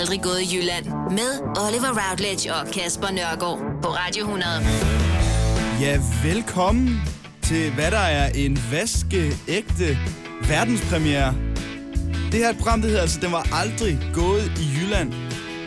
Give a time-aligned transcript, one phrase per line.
[0.00, 0.86] aldrig gået i Jylland.
[1.10, 1.30] Med
[1.64, 4.50] Oliver Routledge og Kasper Nørgaard på Radio 100.
[5.80, 7.02] Ja, velkommen
[7.42, 9.98] til hvad der er en vaskeægte
[10.48, 11.34] verdenspremiere.
[12.32, 15.12] Det her program, det hedder altså, den var aldrig gået i Jylland.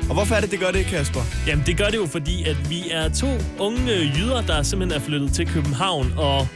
[0.10, 1.21] Og hvorfor er det, det gør det, Kasper?
[1.48, 3.28] Jamen, det gør det jo, fordi at vi er to
[3.60, 6.14] unge jyder, der simpelthen er flyttet til København.
[6.18, 6.48] Og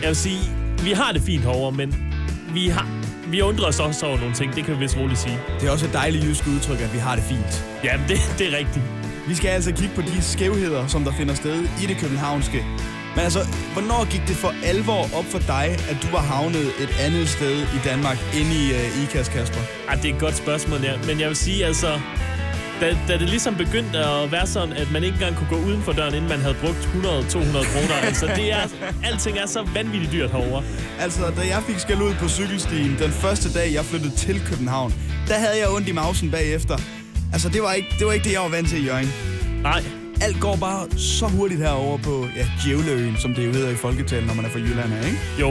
[0.00, 0.40] jeg vil sige,
[0.82, 1.94] vi har det fint herovre, men
[2.52, 3.03] vi har...
[3.34, 5.38] Vi undrer os også over nogle ting, det kan vi vist roligt sige.
[5.60, 7.64] Det er også et dejligt jysk udtryk, at vi har det fint.
[7.84, 8.84] Jamen, det, det er rigtigt.
[9.28, 12.64] Vi skal altså kigge på de skævheder, som der finder sted i det københavnske.
[13.14, 13.42] Men altså,
[13.72, 17.56] hvornår gik det for alvor op for dig, at du var havnet et andet sted
[17.62, 19.60] i Danmark, inde i uh, IKAS, Kasper?
[19.88, 20.94] Ah, det er et godt spørgsmål, ja.
[21.06, 22.00] men jeg vil sige, altså,
[22.80, 25.82] da, da det ligesom begyndte at være sådan, at man ikke engang kunne gå uden
[25.82, 27.02] for døren, inden man havde brugt 100-200
[27.72, 27.94] kroner.
[28.02, 28.62] altså, det er,
[29.04, 30.62] alting er så vanvittigt dyrt herovre.
[31.00, 34.94] Altså, da jeg fik skal ud på cykelstien den første dag, jeg flyttede til København,
[35.28, 36.76] der havde jeg ondt i mausen bagefter.
[37.32, 39.12] Altså, det var ikke det, var ikke det jeg var vant til i Jørgen.
[39.62, 39.82] Nej.
[40.20, 44.26] Alt går bare så hurtigt herover på ja, Djævleøen, som det jo hedder i folketalen,
[44.26, 45.18] når man er fra Jylland, ikke?
[45.40, 45.50] Jo.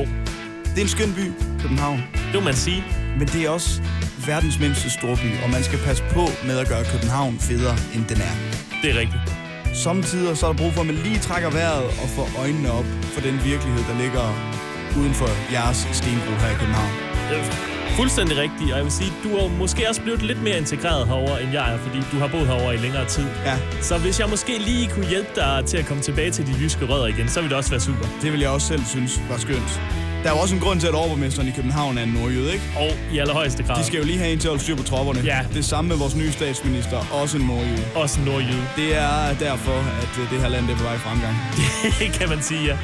[0.63, 2.03] Det er en skøn by, København.
[2.13, 2.83] Det må man sige.
[3.19, 3.81] Men det er også
[4.27, 8.19] verdens mindste storby, og man skal passe på med at gøre København federe, end den
[8.29, 8.35] er.
[8.81, 9.23] Det er rigtigt.
[9.85, 12.85] Samtidig så er der brug for, at man lige trækker vejret og får øjnene op
[13.13, 14.25] for den virkelighed, der ligger
[14.99, 16.93] uden for jeres stenbro her i København.
[17.95, 21.37] Fuldstændig rigtigt, og jeg vil sige, du er måske også blevet lidt mere integreret herover
[21.37, 23.25] end jeg er, fordi du har boet herover i længere tid.
[23.45, 23.57] Ja.
[23.81, 26.85] Så hvis jeg måske lige kunne hjælpe dig til at komme tilbage til de jyske
[26.85, 28.05] rødder igen, så ville det også være super.
[28.21, 29.81] Det vil jeg også selv synes var skønt.
[30.23, 32.65] Der er jo også en grund til, at overborgmesteren i København er en nordjyde, ikke?
[32.77, 33.79] Og i allerhøjeste grad.
[33.79, 35.19] De skal jo lige have en til at holde styr på tropperne.
[35.19, 35.39] Ja.
[35.53, 37.85] Det samme med vores nye statsminister, også en nordjyde.
[37.95, 38.67] Også en nordjyde.
[38.75, 41.35] Det er derfor, at øh, det her land er på vej i fremgang.
[41.99, 42.77] Det kan man sige, ja.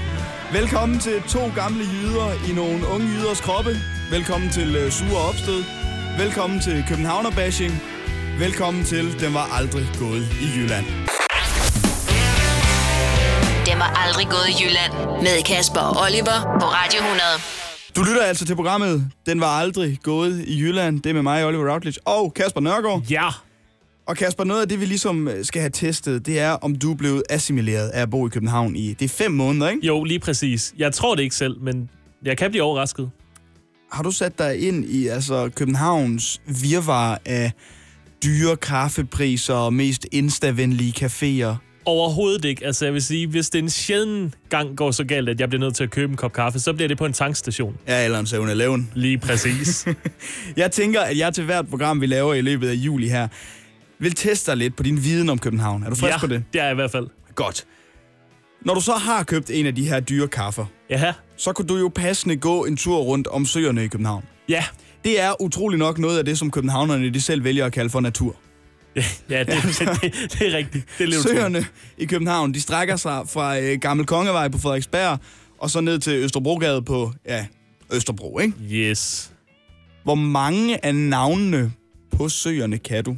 [0.52, 3.72] Velkommen til to gamle jyder i nogle unge jyders kroppe.
[4.12, 5.64] Velkommen til uh, Sure Opstød.
[6.18, 7.74] Velkommen til Københavner-bashing.
[8.40, 10.86] Velkommen til Den var aldrig gået i Jylland.
[13.80, 14.94] Var aldrig gået i Jylland.
[15.22, 17.22] Med Kasper og Oliver på Radio 100.
[17.96, 21.02] Du lytter altså til programmet Den var aldrig gået i Jylland.
[21.02, 23.04] Det er med mig, Oliver Routledge, og Kasper Nørgaard.
[23.10, 23.28] Ja.
[24.08, 26.92] Og Kasper, noget af det, vi ligesom øh, skal have testet, det er, om du
[26.92, 28.94] er blevet assimileret af at bo i København i...
[28.94, 29.88] Det er fem måneder, ikke?
[29.88, 30.74] Jo, lige præcis.
[30.78, 31.90] Jeg tror det ikke selv, men
[32.26, 33.12] jeg kan blive overrasket.
[33.92, 37.52] Har du sat dig ind i altså, Københavns virvar af
[38.24, 41.69] dyre kaffepriser og mest instavenlige caféer?
[41.90, 42.66] Overhovedet ikke.
[42.66, 45.60] Altså, jeg vil sige, hvis det en sjælden gang går så galt, at jeg bliver
[45.60, 47.78] nødt til at købe en kop kaffe, så bliver det på en tankstation.
[47.88, 48.92] Ja, eller en 7-Eleven.
[48.96, 49.88] Lige præcis.
[50.58, 53.28] Jeg tænker, at jeg til hvert program, vi laver i løbet af juli her,
[54.00, 55.84] vil teste dig lidt på din viden om København.
[55.84, 56.44] Er du frisk ja, på det?
[56.54, 57.08] det er jeg i hvert fald.
[57.36, 57.66] Godt.
[58.66, 61.14] Når du så har købt en af de her dyre kaffer, Ja.
[61.38, 64.24] så kunne du jo passende gå en tur rundt om søerne i København.
[64.50, 64.64] Ja.
[65.04, 68.00] Det er utrolig nok noget af det, som københavnerne de selv vælger at kalde for
[68.00, 68.36] natur.
[68.96, 70.86] Ja, ja det, det, det, det er rigtigt.
[70.98, 71.22] Det er.
[71.22, 71.66] Søerne
[71.98, 75.20] i København, de strækker sig fra øh, Gammel Kongevej på Frederiksberg,
[75.60, 77.46] og så ned til Østerbrogade på, ja,
[77.94, 78.54] Østerbro, ikke?
[78.72, 79.32] Yes.
[80.04, 81.72] Hvor mange af navnene
[82.18, 83.18] på søerne kan du?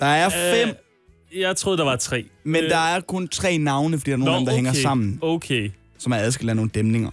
[0.00, 2.24] Der er fem, Øh, jeg troede, der var tre.
[2.44, 4.72] men øh, der er kun tre navne, fordi der er nogle af dem, der hænger
[4.72, 5.70] sammen, Okay.
[5.98, 7.10] som er adskilt af nogle dæmninger.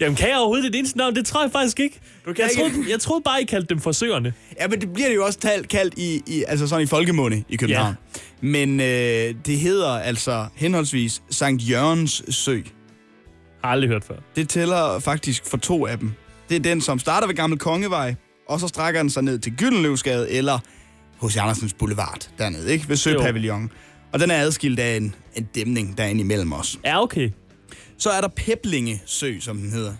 [0.00, 1.16] Jamen, kan jeg overhovedet et eneste navn?
[1.16, 2.00] Det tror jeg faktisk ikke.
[2.26, 4.32] Du kan jeg, ikke- troede, jeg troede bare, I kaldte dem forsøgerne.
[4.60, 7.44] Ja, men det bliver det jo også talt, kaldt i, i, altså sådan i folkemunde
[7.48, 7.94] i København.
[8.42, 8.46] Ja.
[8.48, 12.60] Men øh, det hedder altså henholdsvis Sankt Jørgens Sø.
[13.64, 14.14] Har aldrig hørt før.
[14.36, 16.12] Det tæller faktisk for to af dem.
[16.48, 18.14] Det er den, som starter ved Gammel Kongevej,
[18.48, 20.58] og så strækker den sig ned til Gyldenløvsgade eller
[21.18, 22.88] hos Andersens Boulevard dernede, ikke?
[22.88, 23.70] Ved Søpavillon.
[24.12, 26.78] Og den er adskilt af en, en dæmning derinde imellem os.
[26.84, 27.30] Ja, okay.
[27.98, 29.92] Så er der Peblinge Sø, som den hedder.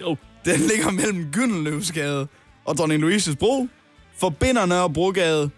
[0.00, 0.16] Jo.
[0.44, 2.28] Den ligger mellem Gyldenløvsgade
[2.64, 3.66] og Dronning Louises Bro.
[4.20, 5.50] Forbinder Nørrebrogade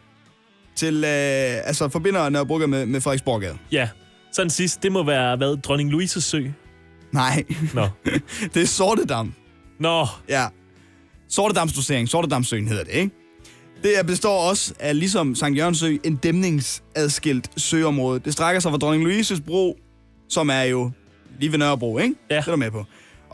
[0.76, 3.58] til, øh, altså forbinder Nørrebrogade med, med Frederiksborgade.
[3.72, 3.88] Ja.
[4.32, 6.42] Sådan sidst, det må være, hvad, Dronning Louises sø?
[7.12, 7.44] Nej,
[7.74, 7.88] Nå.
[8.54, 9.34] det er Sortedam.
[9.80, 10.46] Nå, Ja.
[11.28, 12.08] Sortedamsdosering.
[12.08, 13.10] Sortedamsøen hedder det, ikke?
[13.82, 18.20] Det består også af, ligesom Sankt Jørgens Sø, en dæmningsadskilt søområde.
[18.20, 19.78] Det strækker sig fra Dronning Louises Bro,
[20.28, 20.90] som er jo
[21.40, 22.14] lige ved Nørrebro, ikke?
[22.30, 22.36] Ja.
[22.36, 22.84] Det er du med på.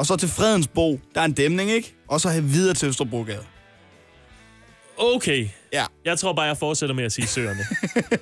[0.01, 1.95] Og så til Fredens Bro, der er en dæmning, ikke?
[2.09, 3.45] Og så videre til Østerbrogade.
[4.99, 5.49] okay.
[5.73, 5.85] Ja.
[6.05, 7.61] Jeg tror bare, jeg fortsætter med at sige søerne.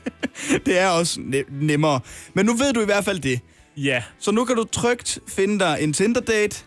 [0.67, 2.01] Det er også ne- nemmere.
[2.35, 3.41] Men nu ved du i hvert fald det.
[3.77, 4.03] ja.
[4.19, 6.65] Så nu kan du trygt finde dig en Tinder-date.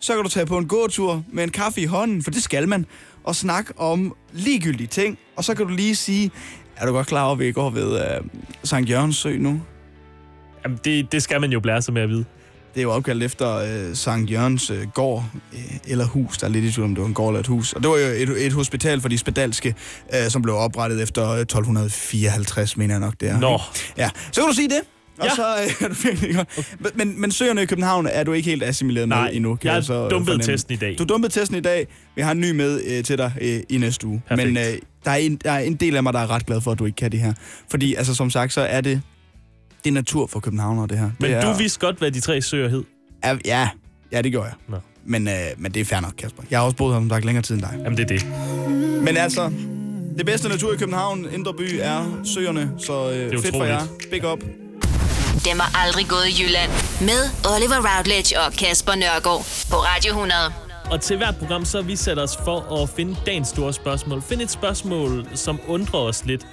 [0.00, 2.68] Så kan du tage på en gåtur med en kaffe i hånden, for det skal
[2.68, 2.86] man.
[3.24, 5.18] Og snakke om ligegyldige ting.
[5.36, 6.30] Og så kan du lige sige,
[6.76, 8.26] er du godt klar over, at vi går ved uh,
[8.64, 9.62] Sankt Jørgens Sø nu?
[10.64, 12.24] Jamen, det, det skal man jo blære sig med at vide.
[12.74, 16.38] Det er jo opkaldt efter øh, Sankt Jørgens øh, gård, øh, eller hus.
[16.38, 17.72] Der er lidt i tvivl om det var en gård eller et hus.
[17.72, 19.74] Og det var jo et, et hospital for de spedalske,
[20.14, 23.40] øh, som blev oprettet efter øh, 1254, mener jeg nok, det er.
[23.40, 23.60] Nå.
[23.96, 24.80] Ja, så kan du sige det.
[25.18, 25.34] Og Ja.
[25.34, 26.96] så øh, er du virkelig godt.
[26.96, 29.54] Men- Men, søerne i København er du ikke helt assimileret Nej, med endnu.
[29.56, 30.52] kan jeg har så, øh, dumpet fornemme.
[30.52, 30.94] testen i dag.
[30.98, 31.86] Du dumpede testen i dag.
[32.16, 34.22] Vi har en ny med øh, til dig øh, i næste uge.
[34.28, 34.52] Perfekt.
[34.52, 36.60] Men øh, der, er en, der er en del af mig, der er ret glad
[36.60, 37.32] for, at du ikke kan det her.
[37.70, 39.00] Fordi, altså, som sagt, så er det,
[39.84, 41.10] det er natur for københavnere, det her.
[41.20, 42.84] Men det er, du vidste godt, hvad de tre søer hed.
[43.22, 43.68] er, ja,
[44.12, 44.54] ja, det gjorde jeg.
[44.68, 44.76] Nå.
[45.04, 46.42] Men, øh, men det er fair nok, Kasper.
[46.50, 47.74] Jeg har også boet her som sagt længere tid end dig.
[47.84, 48.26] Jamen, det er det.
[49.02, 49.50] Men altså,
[50.18, 52.70] det bedste natur i København, Indre By, er søerne.
[52.78, 53.68] Så øh, fedt for utroligt.
[53.74, 53.82] jer.
[54.10, 54.38] Big up.
[55.44, 56.70] Dem er aldrig gået i Jylland.
[57.00, 57.20] Med
[57.54, 60.32] Oliver Routledge og Kasper Nørgaard på Radio 100.
[60.90, 64.22] Og til hvert program, så har vi sat os for at finde dagens store spørgsmål.
[64.22, 66.46] Find et spørgsmål, som undrer os lidt.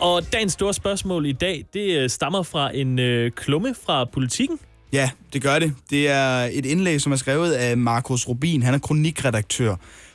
[0.00, 4.58] Og dagens store spørgsmål i dag, det øh, stammer fra en øh, klumme fra politikken.
[4.92, 5.74] Ja, det gør det.
[5.90, 8.62] Det er et indlæg, som er skrevet af Markus Rubin.
[8.62, 9.74] Han er kronikredaktør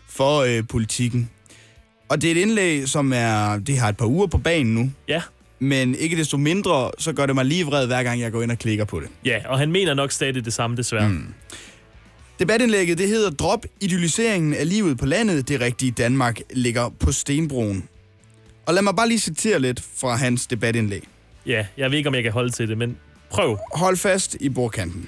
[0.09, 1.29] for øh, Politikken.
[2.09, 4.91] Og det er et indlæg, som er, det har et par uger på banen nu.
[5.07, 5.21] Ja.
[5.59, 8.51] Men ikke desto mindre, så gør det mig lige vred, hver gang jeg går ind
[8.51, 9.07] og klikker på det.
[9.25, 11.09] Ja, og han mener nok stadig det samme, desværre.
[11.09, 11.33] Mm.
[12.39, 15.47] Debatindlægget, det hedder Drop idealiseringen af livet på landet.
[15.47, 17.83] Det rigtige Danmark ligger på stenbroen.
[18.65, 21.03] Og lad mig bare lige citere lidt fra hans debatindlæg.
[21.45, 22.97] Ja, jeg ved ikke, om jeg kan holde til det, men
[23.29, 23.57] prøv.
[23.73, 25.07] Hold fast i bordkanten.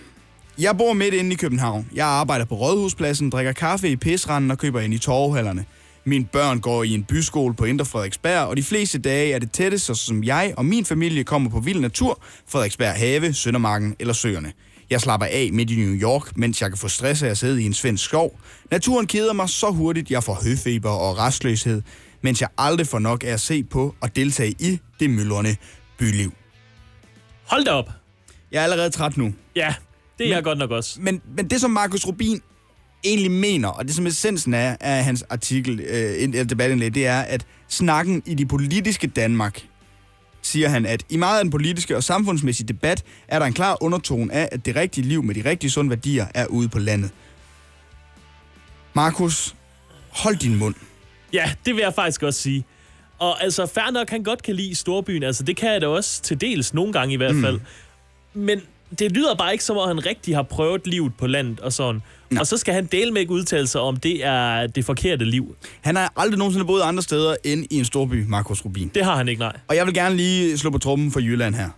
[0.58, 1.90] Jeg bor midt inde i København.
[1.94, 5.66] Jeg arbejder på Rådhuspladsen, drikker kaffe i pisranden og køber ind i torvehallerne.
[6.06, 9.52] Mine børn går i en byskole på Indre Frederiksberg, og de fleste dage er det
[9.52, 14.54] tætteste, som jeg og min familie kommer på vild natur, Frederiksberg Have, Søndermarken eller Søerne.
[14.90, 17.62] Jeg slapper af midt i New York, mens jeg kan få stress af at sidde
[17.62, 18.40] i en svensk skov.
[18.72, 21.82] Naturen keder mig så hurtigt, jeg får høfeber og restløshed,
[22.26, 25.56] mens jeg aldrig får nok af at se på og deltage i det myldrende
[25.98, 26.34] byliv.
[27.44, 27.90] Hold da op.
[28.52, 29.34] Jeg er allerede træt nu.
[29.56, 29.76] Ja,
[30.18, 31.02] det er jeg godt nok også.
[31.02, 32.42] Men, men det, som Markus Rubin
[33.04, 37.46] egentlig mener, og det som essensen er af hans artikel, øh, debatindlæg, det er, at
[37.68, 39.68] snakken i de politiske Danmark,
[40.42, 43.78] siger han, at i meget af den politiske og samfundsmæssige debat, er der en klar
[43.82, 47.12] undertone af, at det rigtige liv med de rigtige sunde værdier er ude på landet.
[48.94, 49.56] Markus,
[50.10, 50.76] hold din mund.
[51.36, 52.66] Ja, det vil jeg faktisk også sige.
[53.20, 55.24] Og altså, fair nok, han godt kan lide storbyen.
[55.24, 57.60] Altså, det kan jeg da også til dels nogle gange i hvert fald.
[58.34, 58.42] Mm.
[58.42, 58.62] Men
[59.00, 62.02] det lyder bare ikke som om, han rigtig har prøvet livet på landet og sådan.
[62.32, 62.40] Nå.
[62.40, 65.56] Og så skal han dele med ikke udtale sig om, det er det forkerte liv.
[65.82, 68.92] Han har aldrig nogensinde boet andre steder end i en storby, Markus Rubin.
[68.96, 69.58] Det har han ikke, nej.
[69.68, 71.70] Og jeg vil gerne lige slå på trummen for Jylland her.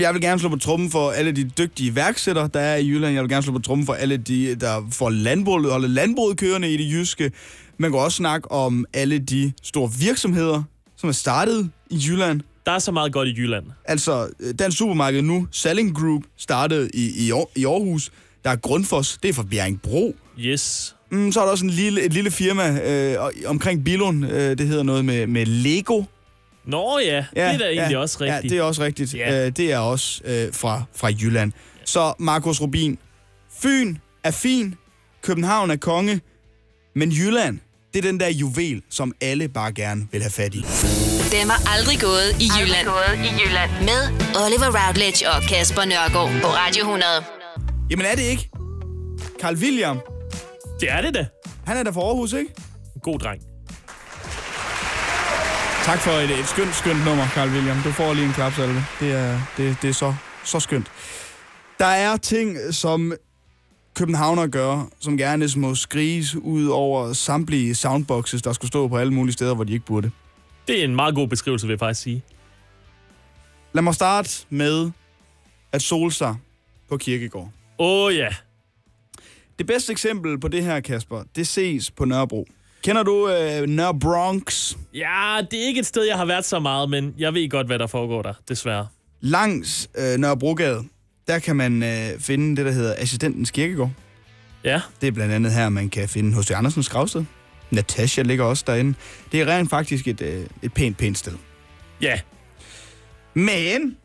[0.00, 3.14] Jeg vil gerne slå på trummen for alle de dygtige værksættere, der er i Jylland.
[3.14, 6.72] Jeg vil gerne slå på trummen for alle de, der får landbruget, holde landbruget kørende
[6.72, 7.32] i det jyske.
[7.78, 10.62] Man kan også snakke om alle de store virksomheder,
[10.96, 12.40] som er startet i Jylland.
[12.66, 13.64] Der er så meget godt i Jylland.
[13.84, 18.12] Altså, øh, Dansk Supermarked nu, Salling Group, startede i, i, i Aarhus.
[18.44, 20.16] Der er Grundfos, det er fra Bjerringbro.
[20.38, 20.94] Yes.
[21.10, 24.26] Mm, så er der også en lille, et lille firma øh, omkring Bilund.
[24.26, 26.02] Øh, det hedder noget med, med Lego.
[26.64, 28.44] Nå ja, ja det er da egentlig ja, også rigtigt.
[28.44, 29.14] Ja, det er også rigtigt.
[29.14, 29.34] Ja.
[29.34, 29.46] Ja.
[29.46, 31.52] Øh, det er også øh, fra, fra Jylland.
[31.84, 32.98] Så Markus Rubin,
[33.62, 34.74] Fyn er fin,
[35.22, 36.20] København er konge,
[36.94, 37.58] men Jylland,
[37.94, 40.58] det er den der juvel, som alle bare gerne vil have fat i.
[41.32, 42.88] Dem er aldrig gået i Jylland.
[42.88, 43.70] Aldrig gået i Jylland.
[43.80, 44.00] Med
[44.44, 47.04] Oliver Routledge og Kasper Nørgaard på Radio 100.
[47.90, 48.50] Jamen er det ikke?
[49.40, 50.00] Carl William,
[50.80, 51.26] det er det da.
[51.66, 52.54] han er der fra Aarhus, ikke?
[53.02, 53.42] God dreng.
[55.84, 57.76] Tak for et, et skønt, skønt nummer, Carl William.
[57.84, 58.84] Du får lige en klapsalve.
[59.00, 60.86] Det er, det, det er så, så skønt.
[61.78, 63.12] Der er ting, som
[63.98, 69.12] københavner gør, som gerne må skriges ud over samtlige soundboxes, der skulle stå på alle
[69.12, 70.10] mulige steder, hvor de ikke burde.
[70.68, 72.22] Det er en meget god beskrivelse, vil jeg faktisk sige.
[73.72, 74.90] Lad mig starte med
[75.72, 76.36] at sole sig
[76.88, 77.50] på Kirkegård.
[77.78, 78.28] Åh oh, ja.
[79.58, 82.46] Det bedste eksempel på det her, Kasper, det ses på Nørrebro.
[82.82, 84.76] Kender du øh, Nørre Bronx?
[84.94, 87.66] Ja, det er ikke et sted, jeg har været så meget, men jeg ved godt,
[87.66, 88.86] hvad der foregår der, desværre.
[89.20, 90.84] Langs øh, Nørrebrogade,
[91.28, 93.90] der kan man øh, finde det, der hedder Assistentens Kirkegård.
[94.64, 96.50] Ja, Det er blandt andet her, man kan finde H.C.
[96.50, 97.24] Andersens gravsted.
[97.70, 98.94] Natasha ligger også derinde.
[99.32, 101.32] Det er rent faktisk et, øh, et pænt, pænt sted.
[102.00, 102.20] ja.
[103.34, 103.96] Men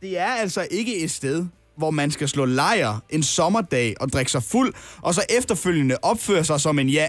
[0.00, 1.46] det er altså ikke et sted,
[1.76, 6.44] hvor man skal slå lejr en sommerdag og drikke sig fuld, og så efterfølgende opføre
[6.44, 7.08] sig som en, ja,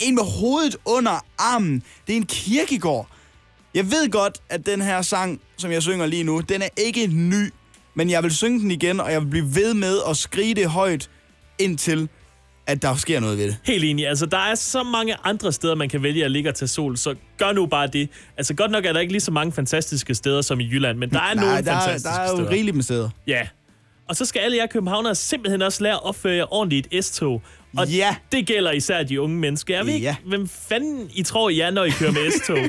[0.00, 1.82] en med hovedet under armen.
[2.06, 3.08] Det er en kirkegård.
[3.74, 7.06] Jeg ved godt, at den her sang, som jeg synger lige nu, den er ikke
[7.06, 7.50] ny,
[7.94, 10.66] men jeg vil synge den igen, og jeg vil blive ved med at skrige det
[10.70, 11.10] højt,
[11.58, 12.08] indtil
[12.66, 13.56] at der sker noget ved det.
[13.64, 14.08] Helt enig.
[14.08, 16.96] Altså, der er så mange andre steder, man kan vælge at ligge og tage sol,
[16.96, 18.08] så gør nu bare det.
[18.36, 21.10] Altså, godt nok er der ikke lige så mange fantastiske steder som i Jylland, men
[21.10, 22.50] der er nogle der, fantastiske der er jo steder.
[22.50, 23.10] rigeligt med steder.
[23.26, 23.40] Ja.
[24.08, 27.42] Og så skal alle jer københavnere simpelthen også lære at opføre ordentligt et S-tog.
[27.76, 28.16] Og Ja.
[28.32, 29.76] det gælder især de unge mennesker.
[29.76, 30.16] Jeg ved ikke, Ja.
[30.26, 32.58] hvem fanden I tror, I er, når I kører med S-tog.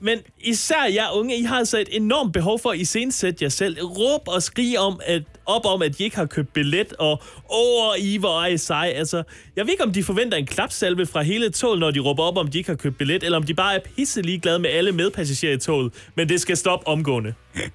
[0.00, 3.82] Men især jer unge, I har altså et enormt behov for at iscenesætte jer selv.
[3.82, 7.98] Råb og skrig om, at, op om, at I ikke har købt billet, og åh,
[7.98, 8.92] I hvor er I sej.
[8.96, 9.22] Altså,
[9.56, 12.36] jeg ved ikke, om de forventer en klapsalve fra hele toget, når de råber op,
[12.36, 14.92] om de ikke har købt billet, eller om de bare er pisse glade med alle
[14.92, 15.92] medpassagerer i toget.
[16.14, 17.34] Men det skal stoppe omgående.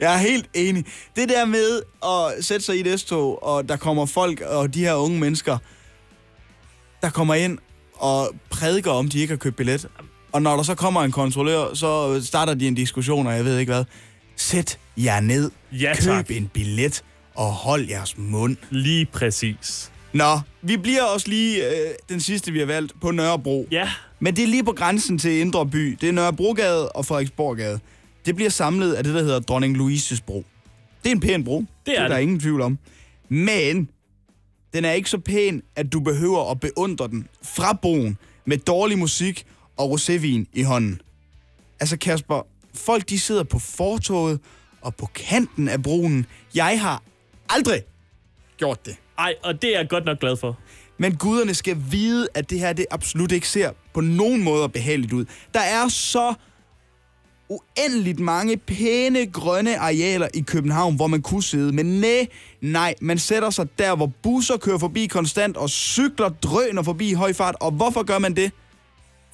[0.00, 0.84] Jeg er helt enig.
[1.16, 4.80] Det der med at sætte sig i et S-tog, og der kommer folk og de
[4.80, 5.58] her unge mennesker,
[7.02, 7.58] der kommer ind
[7.94, 9.88] og prædiker om, de ikke har købt billet.
[10.32, 13.58] Og når der så kommer en kontrollør, så starter de en diskussion, og jeg ved
[13.58, 13.84] ikke hvad.
[14.36, 16.30] Sæt jer ned, Ja, køb tak.
[16.30, 18.56] en billet, og hold jeres mund.
[18.70, 19.92] Lige præcis.
[20.12, 23.68] Nå, vi bliver også lige øh, den sidste, vi har valgt, på Nørrebro.
[23.70, 23.88] Ja,
[24.20, 25.98] Men det er lige på grænsen til Indre By.
[26.00, 27.80] Det er Nørrebrogade og Frederiksborggade.
[28.26, 30.44] Det bliver samlet af det, der hedder Dronning Louises bro.
[31.04, 31.58] Det er en pæn bro.
[31.58, 32.78] Det er det er der ingen tvivl om.
[33.28, 33.88] Men
[34.74, 38.98] den er ikke så pæn, at du behøver at beundre den fra broen med dårlig
[38.98, 39.44] musik
[39.80, 41.00] og rosévin i hånden.
[41.80, 44.40] Altså Kasper, folk de sidder på fortoget
[44.80, 46.26] og på kanten af broen.
[46.54, 47.02] Jeg har
[47.48, 47.82] aldrig
[48.56, 48.96] gjort det.
[49.18, 50.58] ej, og det er jeg godt nok glad for.
[50.98, 55.12] Men guderne skal vide, at det her det absolut ikke ser på nogen måde behageligt
[55.12, 55.24] ud.
[55.54, 56.34] Der er så
[57.48, 61.72] uendeligt mange pæne grønne arealer i København, hvor man kunne sidde.
[61.72, 62.26] Men nej,
[62.60, 67.12] nej, man sætter sig der, hvor busser kører forbi konstant, og cykler drøner forbi i
[67.12, 67.54] høj fart.
[67.60, 68.52] Og hvorfor gør man det?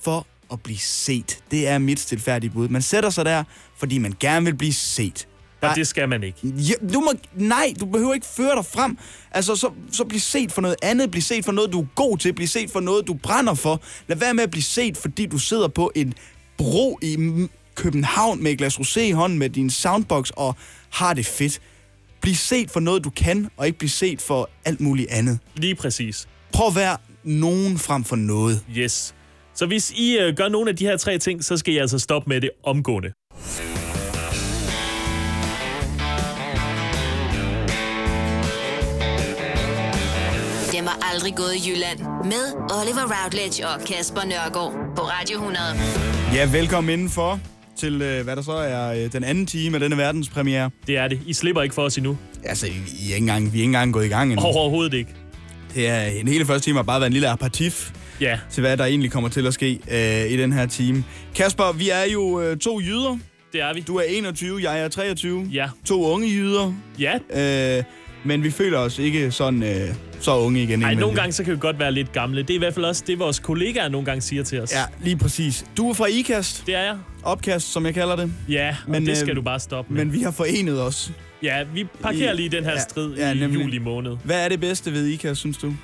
[0.00, 1.38] For at blive set.
[1.50, 2.68] Det er mit stilfærdige bud.
[2.68, 3.44] Man sætter sig der,
[3.76, 5.28] fordi man gerne vil blive set.
[5.60, 6.38] Der Og det skal man ikke.
[6.48, 8.98] Ja, du må, nej, du behøver ikke føre dig frem.
[9.30, 11.10] Altså, så, så bliv set for noget andet.
[11.10, 12.32] Bliv set for noget, du er god til.
[12.32, 13.82] Bliv set for noget, du brænder for.
[14.06, 16.14] Lad være med at blive set, fordi du sidder på en
[16.56, 17.16] bro i
[17.74, 20.56] København med et glas rosé i hånden med din soundbox og
[20.90, 21.60] har det fedt.
[22.20, 25.38] Bliv set for noget, du kan, og ikke bliv set for alt muligt andet.
[25.54, 26.28] Lige præcis.
[26.52, 28.64] Prøv at være nogen frem for noget.
[28.76, 29.14] Yes.
[29.56, 31.98] Så hvis I øh, gør nogle af de her tre ting, så skal I altså
[31.98, 33.08] stoppe med det omgående.
[40.72, 41.98] Dem har aldrig gået i Jylland.
[42.24, 42.44] Med
[42.80, 45.58] Oliver Routledge og Kasper Nørgaard på Radio 100.
[46.34, 47.40] Ja, velkommen indenfor
[47.76, 50.70] til, øh, hvad der så er øh, den anden time af denne verdenspremiere.
[50.86, 51.20] Det er det.
[51.26, 52.18] I slipper ikke for os endnu.
[52.44, 54.46] Altså, I er ikke engang, vi er ikke engang gået i gang endnu.
[54.46, 55.10] Overhovedet ikke.
[55.74, 58.76] Det er en hele første time har bare været en lille aperitif Ja, til, hvad
[58.76, 61.04] der egentlig kommer til at ske øh, i den her time.
[61.34, 63.18] Kasper, vi er jo øh, to jyder.
[63.52, 63.80] det er vi.
[63.80, 65.48] Du er 21, jeg er 23.
[65.52, 65.68] Ja.
[65.86, 66.72] To unge jyder.
[66.98, 67.14] Ja,
[67.78, 67.84] Øh,
[68.24, 70.70] men vi føler os ikke sådan øh, så unge igen.
[70.70, 71.00] Ej, indimellem.
[71.00, 72.42] nogle gange så kan vi godt være lidt gamle.
[72.42, 74.72] Det er i hvert fald også det, vores kollegaer nogle gange siger til os.
[74.72, 75.64] Ja, lige præcis.
[75.76, 76.66] Du er fra IKAST.
[76.66, 76.96] Det er jeg.
[77.22, 78.32] Opkast, som jeg kalder det.
[78.48, 80.04] Ja, Men, det skal øh, du bare stoppe med.
[80.04, 81.10] Men vi har forenet os.
[81.42, 83.60] Ja, vi parkerer I- lige den her ja, strid ja, i nemlig.
[83.64, 84.16] juli måned.
[84.24, 85.74] Hvad er det bedste ved IKAST, synes du?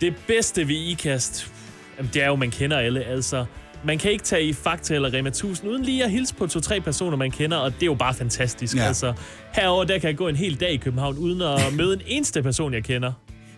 [0.00, 1.50] Det bedste ved IKAST,
[1.98, 3.04] jamen, det er jo, man kender alle.
[3.04, 3.44] Altså,
[3.84, 6.80] man kan ikke tage i Fakta eller Rema 1000 uden lige at hilse på to-tre
[6.80, 8.76] personer, man kender, og det er jo bare fantastisk.
[8.76, 8.82] Ja.
[8.82, 9.12] Altså,
[9.54, 12.42] herover der kan jeg gå en hel dag i København, uden at møde en eneste
[12.42, 13.12] person, jeg kender.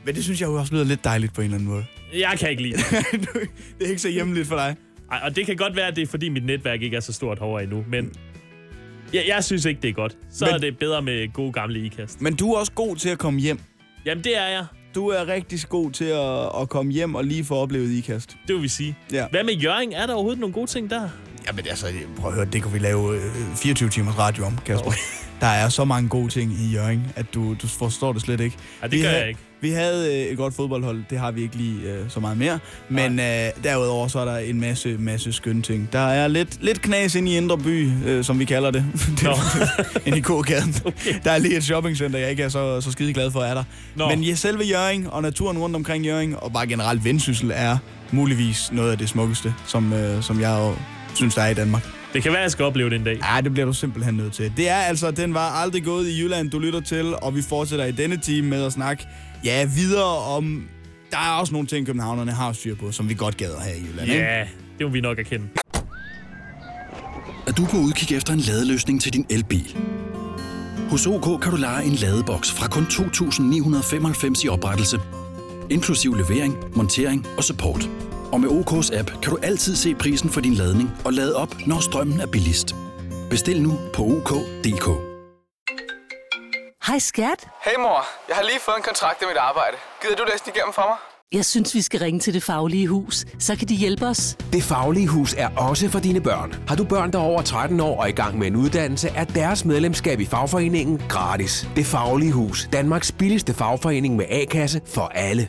[0.05, 1.85] Men det synes jeg jo også lyder lidt dejligt på en eller anden måde.
[2.15, 2.85] Jeg kan ikke lide det.
[3.79, 4.77] det er ikke så hjemmeligt for dig.
[5.13, 7.13] Ej, og det kan godt være, at det er, fordi mit netværk ikke er så
[7.13, 8.13] stort herovre endnu, men
[9.13, 10.17] jeg, jeg synes ikke, det er godt.
[10.33, 12.21] Så Men- er det bedre med gode gamle IKAST.
[12.21, 13.61] Men du er også god til at komme hjem.
[14.07, 14.65] Jamen, det er jeg.
[14.95, 18.37] Du er rigtig god til at, at komme hjem og lige få oplevet IKAST.
[18.49, 18.97] Det vil vi sige.
[19.13, 19.27] Ja.
[19.31, 19.93] Hvad med Jørgen?
[19.93, 21.09] Er der overhovedet nogle gode ting der?
[21.47, 23.23] Jamen altså, prøv at høre, det kan vi lave øh,
[23.57, 24.91] 24 timers radio om, Kasper.
[25.41, 28.57] Der er så mange gode ting i Jørgen, at du, du forstår det slet ikke.
[28.83, 29.41] Ej, det vi gør havde, jeg ikke.
[29.61, 32.59] Vi havde øh, et godt fodboldhold, det har vi ikke lige øh, så meget mere.
[32.89, 35.89] Men øh, derudover så er der en masse, masse skønne ting.
[35.93, 38.85] Der er lidt, lidt knas ind i Indre By, øh, som vi kalder det.
[39.23, 39.31] Nå.
[40.07, 40.75] ind i K-gaden.
[40.91, 41.15] Okay.
[41.25, 43.65] Der er lige et shoppingcenter, jeg ikke er så, så skide glad for, er der.
[43.97, 44.09] Nå.
[44.09, 47.79] Men ja, selve Jørgen og naturen rundt omkring Jørgen, og bare generelt vendsyssel, er
[48.13, 50.75] muligvis noget af det smukkeste, som, øh, som jeg jo
[51.15, 51.87] synes, der er i Danmark.
[52.13, 53.19] Det kan være, at jeg skal opleve det en dag.
[53.35, 54.53] Ja, det bliver du simpelthen nødt til.
[54.57, 57.85] Det er altså, den var aldrig gået i Jylland, du lytter til, og vi fortsætter
[57.85, 59.07] i denne time med at snakke
[59.45, 60.69] ja, videre om...
[61.11, 63.81] Der er også nogle ting, københavnerne har styr på, som vi godt gad her i
[63.81, 64.11] Jylland.
[64.11, 64.23] ikke?
[64.23, 64.47] Ja,
[64.79, 65.47] det må vi nok erkende.
[67.47, 69.77] Er du på udkig efter en ladeløsning til din elbil?
[70.91, 74.99] Hos OK kan du lege en ladeboks fra kun 2.995 i oprettelse,
[75.71, 77.91] inklusiv levering, montering og support.
[78.33, 81.57] Og med OK's app kan du altid se prisen for din ladning og lade op,
[81.67, 82.75] når strømmen er billigst.
[83.31, 85.10] Bestil nu på OK.dk.
[86.87, 87.49] Hej skat.
[87.65, 89.77] Hey mor, jeg har lige fået en kontrakt i mit arbejde.
[90.03, 90.97] Gider du læse den igennem for mig?
[91.33, 93.25] Jeg synes, vi skal ringe til Det Faglige Hus.
[93.39, 94.37] Så kan de hjælpe os.
[94.53, 96.55] Det Faglige Hus er også for dine børn.
[96.69, 99.25] Har du børn, der er over 13 år og i gang med en uddannelse, er
[99.25, 101.67] deres medlemskab i fagforeningen gratis.
[101.77, 102.69] Det Faglige Hus.
[102.73, 105.49] Danmarks billigste fagforening med A-kasse for alle.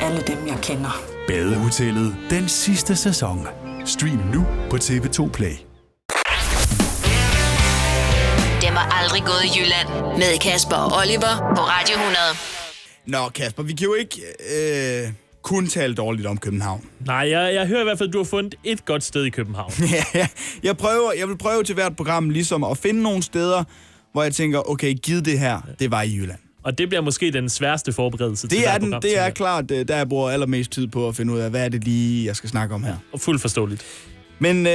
[0.00, 1.02] alle dem, jeg kender.
[1.28, 3.46] Badehotellet den sidste sæson.
[3.84, 5.54] Stream nu på TV2 Play.
[8.62, 9.88] Dem er aldrig gået i Jylland.
[10.16, 12.16] Med Kasper og Oliver på Radio 100.
[13.06, 14.20] Nå, Kasper, vi kan jo ikke
[14.54, 15.12] øh,
[15.42, 16.84] kun tale dårligt om København.
[17.06, 19.30] Nej, jeg, jeg hører i hvert fald, at du har fundet et godt sted i
[19.30, 19.72] København.
[20.62, 23.64] jeg, prøver, jeg vil prøve til hvert program ligesom at finde nogle steder,
[24.12, 26.38] hvor jeg tænker, okay, giv det her, det var i Jylland.
[26.62, 29.02] Og det bliver måske den sværeste forberedelse til det er hvert den, program.
[29.02, 31.64] Det er klart, øh, der jeg bruger allermest tid på at finde ud af, hvad
[31.64, 32.96] er det lige, jeg skal snakke om her.
[33.12, 33.84] Og fuldt forståeligt.
[34.38, 34.72] Men øh,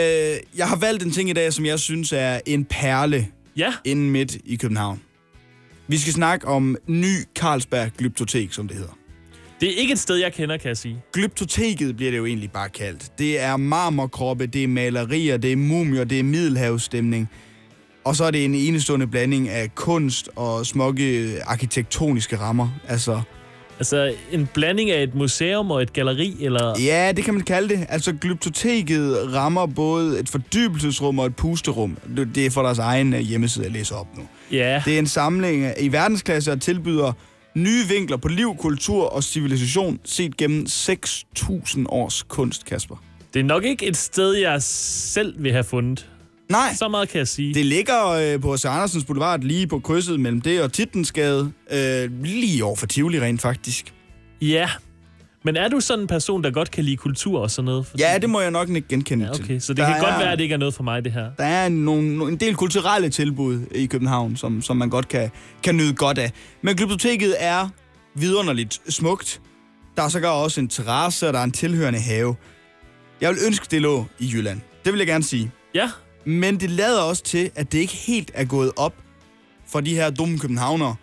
[0.57, 4.11] jeg har valgt en ting i dag, som jeg synes er en perle Ja, inden
[4.11, 5.01] midt i København.
[5.87, 8.97] Vi skal snakke om ny Carlsberg Glyptotek, som det hedder.
[9.61, 10.97] det er ikke et sted, jeg kender, kan jeg sige.
[11.13, 13.11] Glyptoteket bliver det jo egentlig bare kaldt.
[13.19, 17.29] Det er marmorkroppe, det er malerier, det er mumier, det er middelhavsstemning.
[18.05, 22.69] Og så er det en enestående blanding af kunst og smukke arkitektoniske rammer.
[22.87, 23.21] Altså,
[23.79, 26.79] Altså, en blanding af et museum og et galleri, eller...
[26.81, 27.85] ja, det kan man kalde det.
[27.89, 31.97] Altså, glyptoteket rammer både et fordybelsesrum og et pusterum.
[32.35, 34.23] Det er for deres egen øh, hjemmeside, jeg læser op nu.
[34.51, 37.13] Ja, Det er en samling af- i verdensklasse og tilbyder
[37.55, 42.95] nye vinkler på liv, kultur og civilisation set gennem 6.000 års kunst, Kasper.
[43.33, 46.09] det er nok ikke et sted, jeg selv vil have fundet.
[46.53, 47.53] Nej, Så meget kan jeg sige.
[47.53, 48.65] det ligger øh, på H.C.
[48.65, 51.51] Andersens Boulevard, lige på krydset mellem det og Tittensgade.
[51.71, 53.93] Øh, lige over for Tivoli, rent faktisk.
[54.41, 54.69] Ja,
[55.43, 57.85] men er du sådan en person, der godt kan lide kultur og sådan noget?
[57.87, 59.43] Fordi- Ja, det må jeg nok ikke genkende Ja, til.
[59.43, 59.59] okay.
[59.59, 61.11] Så det Der kan er, godt være, at det ikke er noget for mig, det
[61.11, 61.29] her.
[61.37, 65.31] Der er nogle, en del kulturelle tilbud i København, som, som man godt kan,
[65.63, 66.31] kan nyde godt af.
[66.61, 67.69] Men Glyptoteket er
[68.15, 69.41] vidunderligt smukt.
[69.97, 72.35] Der er sågar også en terrasse, og der er en tilhørende have.
[73.21, 74.61] Jeg vil ønske, det lå i Jylland.
[74.85, 75.51] Det vil jeg gerne sige.
[75.75, 75.89] Ja,
[76.25, 78.93] Men det lader også til, at det ikke helt er gået op
[79.67, 80.95] for de her dumme københavnere,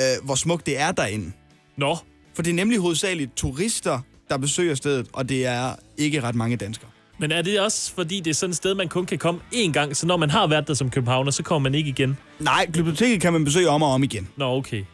[0.00, 1.32] øh, hvor smukt det er derinde.
[1.76, 1.96] nå.
[2.34, 6.56] For det er nemlig hovedsageligt turister, der besøger stedet, og det er ikke ret mange
[6.56, 6.90] danskere.
[7.18, 9.72] Men er det også, fordi det er sådan et sted, man kun kan komme én
[9.72, 12.16] gang, så når man har været der som københavner, så kommer man ikke igen?
[12.38, 14.28] Nej, biblioteket kan man besøge om og om igen.
[14.36, 14.84] Nå, okay.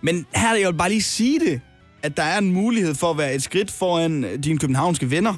[0.00, 1.60] Men her, jeg vil bare lige sige det,
[2.02, 5.34] at der er en mulighed for at være et skridt foran dine københavnske venner,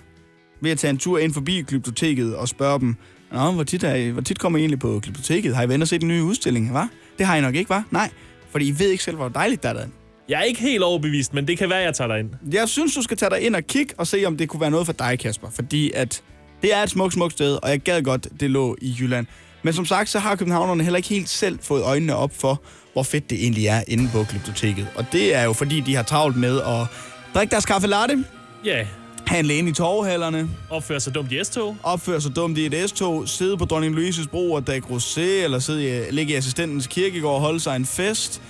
[0.60, 2.96] ved at tage en tur ind forbi Glyptoteket og spørge dem,
[3.34, 5.56] Nå, hvor tit, er I, hvor tit kommer I egentlig på Glyptoteket?
[5.56, 6.88] Har I været og set en ny udstilling, hva?
[7.18, 7.82] Det har I nok ikke, hva?
[7.90, 8.10] Nej,
[8.50, 9.92] fordi I ved ikke selv, hvor dejligt der er derinde.
[10.28, 12.30] Jeg er ikke helt overbevist, men det kan være, jeg tager dig ind.
[12.52, 14.70] Jeg synes, du skal tage dig ind og kigge og se, om det kunne være
[14.70, 15.48] noget for dig, Kasper.
[15.50, 16.22] Fordi at
[16.62, 19.26] det er et smukt, smukt sted, og jeg gad godt, det lå i Jylland.
[19.62, 23.02] Men som sagt, så har københavnerne heller ikke helt selv fået øjnene op for, hvor
[23.02, 24.86] fedt det egentlig er inde på Glyptoteket.
[24.96, 26.86] Og det er jo fordi, de har travlt med at
[27.34, 28.24] drikke deres kaffe latte,
[28.64, 28.86] Ja,
[29.26, 31.76] handle ind i torvhallerne, opføre sig dumt i S-tog.
[31.82, 35.58] opføre sig dumt i et S-tog, sidde på Dronning Louises bro og drikke rosé, eller
[35.58, 38.42] sidde i, ligge i assistentens kirkegård og holde sig en fest.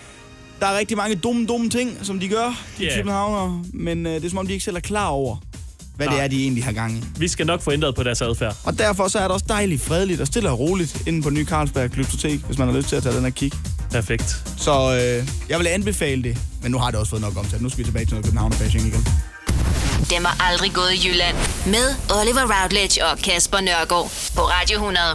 [0.60, 2.96] Der er rigtig mange dumme, dumme ting, som de gør, de yeah.
[2.96, 3.62] københavnere.
[3.72, 5.36] Men øh, det er som om, de ikke selv er klar over,
[5.96, 6.14] hvad Nej.
[6.14, 7.04] det er, de egentlig har gang i.
[7.18, 8.56] Vi skal nok få ændret på deres adfærd.
[8.64, 11.46] Og derfor så er det også dejligt fredeligt og stille og roligt inde på Ny
[11.46, 13.56] Carlsberg Glyptotek, hvis man har lyst til at tage den og kigge.
[13.90, 14.42] Perfekt.
[14.56, 17.62] Så øh, jeg vil anbefale det, men nu har det også fået nok omtalt.
[17.62, 19.06] Nu skal vi tilbage til noget Københavner-bashing igen.
[20.10, 21.36] Dem er aldrig gået i Jylland.
[21.66, 21.86] Med
[22.20, 25.06] Oliver Routledge og Kasper Nørgaard på Radio 100.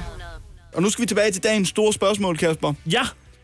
[0.74, 2.74] Og nu skal vi tilbage til dagens store spørgsmål, Kasper.
[2.92, 3.02] Ja,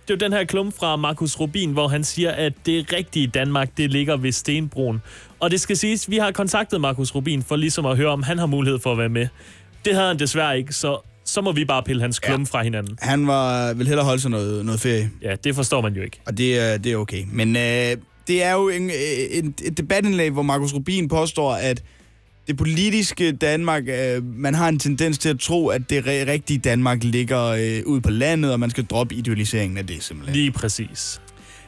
[0.08, 3.28] det er jo den her klum fra Markus Rubin, hvor han siger, at det rigtige
[3.28, 5.02] Danmark, det ligger ved Stenbroen.
[5.40, 8.40] Og det skal siges, vi har kontaktet Markus Rubin for ligesom at høre, om han
[8.40, 9.28] har mulighed for at være med.
[9.86, 12.46] Det havde han desværre ikke, så så må vi bare pille hans klum ja.
[12.52, 12.98] fra hinanden.
[13.02, 16.22] Han var, vil hellere holde sig noget, noget ferie, Ja, det forstår man jo ikke.
[16.28, 17.24] og det, er- det er okay.
[17.32, 18.92] Men øh, det er jo en,
[19.30, 21.84] en, et debatindlæg, hvor Markus Rubin påstår, at
[22.48, 27.04] det politiske Danmark, øh, man har en tendens til at tro, at det rigtige Danmark
[27.04, 30.36] ligger øh, ude på landet, og man skal droppe idealiseringen af det simpelthen.
[30.36, 31.22] Lige præcis.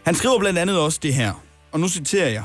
[0.04, 2.44] Han skriver blandt andet også det her, og nu citerer jeg.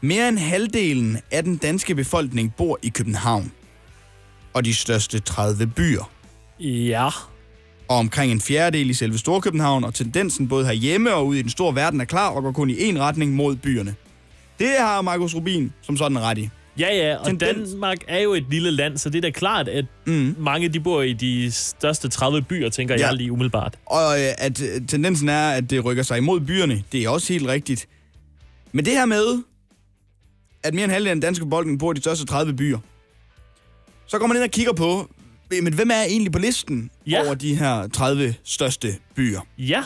[0.00, 3.52] Mere end halvdelen af den danske befolkning bor i København
[4.52, 6.10] og de største 30 byer.
[6.60, 7.08] Ja,
[7.88, 11.50] Og omkring en fjerdedel i selve Storkøbenhavn, og tendensen både herhjemme og ude i den
[11.50, 13.94] store verden er klar og går kun i én retning mod byerne.
[14.58, 16.48] Det har Markus Rubin som sådan ret i.
[16.78, 19.68] Ja, ja, og Tendens- Danmark er jo et lille land, så det er da klart,
[19.68, 20.34] at mm.
[20.38, 23.06] mange de bor i de største 30 byer, tænker ja.
[23.06, 23.78] Jeg lige umiddelbart.
[23.86, 27.32] Og øh, at øh, tendensen er, at det rykker sig imod byerne, det er også
[27.32, 27.88] helt rigtigt.
[28.72, 29.42] Men det her med,
[30.62, 32.78] at mere end halvdelen af den danske befolkning bor i de største 30 byer,
[34.06, 35.10] så går man ind og kigger på,
[35.50, 37.24] men hvem er egentlig på listen Ja.
[37.24, 39.40] over de her 30 største byer?
[39.58, 39.82] Ja,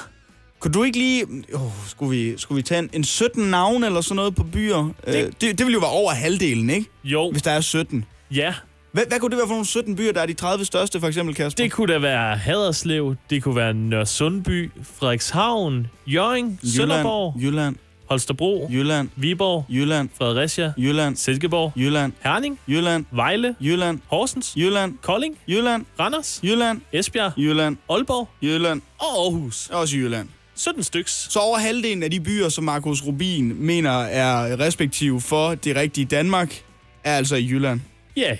[0.60, 1.24] Kunne du ikke lige...
[1.54, 4.94] Oh, skulle, vi, skulle vi tage en, en 17 navn eller sådan noget på byer?
[5.06, 6.86] Det, øh, det, det vil jo være over halvdelen, ikke?
[7.04, 8.04] jo, Hvis der er 17.
[8.30, 8.54] ja.
[8.92, 11.08] Hvad, hvad kunne det være for nogle 17 byer, der er de 30 største, for
[11.08, 11.62] eksempel, Kasper?
[11.64, 17.76] Det kunne da være Haderslev, det kunne være Nørresundby, Frederikshavn, Jørgen, Sønderborg, Jylland,
[18.12, 25.38] Holstebro, Jylland, Viborg, Jylland, Fredericia, Jylland, Silkeborg, Jylland, Herning, Jylland, Vejle, Jylland, Horsens, Jylland, Kolding,
[25.48, 29.68] Jylland, Randers, Jylland, Esbjerg, Jylland, Aalborg Jylland, og Aarhus.
[29.68, 30.28] også Jylland.
[30.54, 31.32] 17 styks.
[31.32, 36.04] Så over halvdelen af de byer, som Markus Rubin mener er respektive for det rigtige
[36.04, 36.62] Danmark,
[37.04, 37.80] er altså i Jylland.
[38.16, 38.38] Ja, yeah.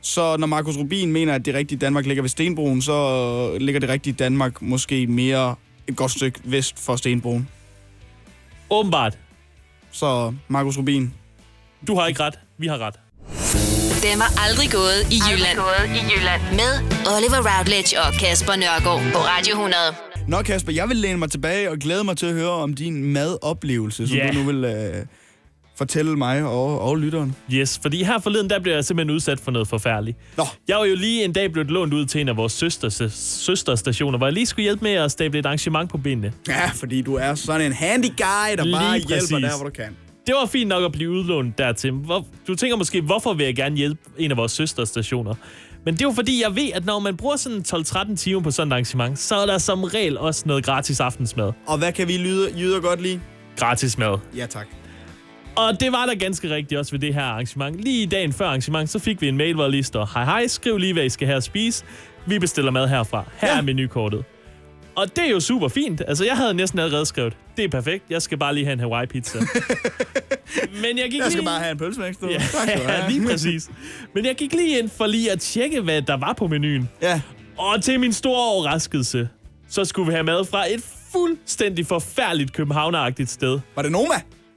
[0.00, 3.88] Så når Markus Rubin mener, at det rigtige Danmark ligger ved Stenbroen, så ligger det
[3.88, 5.54] rigtige Danmark måske mere
[5.88, 7.48] et godt stykke vest for Stenbroen.
[8.70, 9.18] Åbenbart.
[9.92, 11.14] Så Markus Rubin,
[11.86, 12.34] Du har ikke ret.
[12.58, 12.94] Vi har ret.
[14.02, 15.58] Den var aldrig gået i Jylland.
[15.58, 16.42] Aldrig gået i Jylland.
[16.60, 16.72] Med
[17.16, 19.74] Oliver Routledge og Kasper Nørgaard på Radio 100.
[20.28, 23.04] Nå Kasper, jeg vil læne mig tilbage og glæde mig til at høre om din
[23.12, 24.28] madoplevelse, som Ja.
[24.28, 25.06] du nu vil øh,
[25.76, 27.36] fortælle mig og, og lytteren.
[27.52, 30.18] Yes, fordi her forleden, der blev jeg simpelthen udsat for noget forfærdeligt.
[30.36, 30.44] Nå.
[30.68, 34.18] Jeg var jo lige en dag blevet lånt ud til en af vores søster, søsterstationer,
[34.18, 36.32] hvor jeg lige skulle hjælpe med at stable et arrangement på benene.
[36.48, 39.30] Ja, fordi du er sådan en handy guy, der Lige bare præcis.
[39.30, 39.96] hjælper der, hvor du kan.
[40.26, 41.90] Det var fint nok at blive udlånt dertil.
[41.92, 45.34] Hvor, du tænker måske, hvorfor vil jeg gerne hjælpe en af vores søsterstationer?
[45.84, 48.50] Men det er jo fordi, jeg ved, at når man bruger sådan 12-13 timer på
[48.50, 51.52] sådan et arrangement, så er der som regel også noget gratis aftensmad.
[51.66, 53.20] Og hvad kan vi lyde, jyder godt lide?
[53.56, 54.18] Gratis mad.
[54.36, 54.66] Ja, tak.
[55.56, 57.80] Og det var der ganske rigtigt også ved det her arrangement.
[57.80, 60.78] Lige dagen før arrangement, så fik vi en mail, hvor lige står, hej hej, skriv
[60.78, 61.84] lige, hvad I skal have at spise.
[62.26, 63.24] Vi bestiller mad herfra.
[63.36, 63.58] Her ja.
[63.58, 64.24] er menukortet.
[64.96, 66.02] Og det er jo super fint.
[66.08, 68.80] Altså, jeg havde næsten allerede skrevet, det er perfekt, jeg skal bare lige have en
[68.80, 69.38] Hawaii-pizza.
[70.82, 71.44] Men jeg gik Jeg skal lige...
[71.44, 72.28] bare have en pølsemæk, du.
[72.28, 72.42] Ja,
[72.88, 73.70] ja, lige præcis.
[74.14, 76.90] Men jeg gik lige ind for lige at tjekke, hvad der var på menuen.
[77.02, 77.20] Ja.
[77.58, 79.28] Og til min store overraskelse,
[79.68, 83.60] så skulle vi have mad fra et fuldstændig forfærdeligt københavneragtigt sted.
[83.76, 84.14] Var det Noma?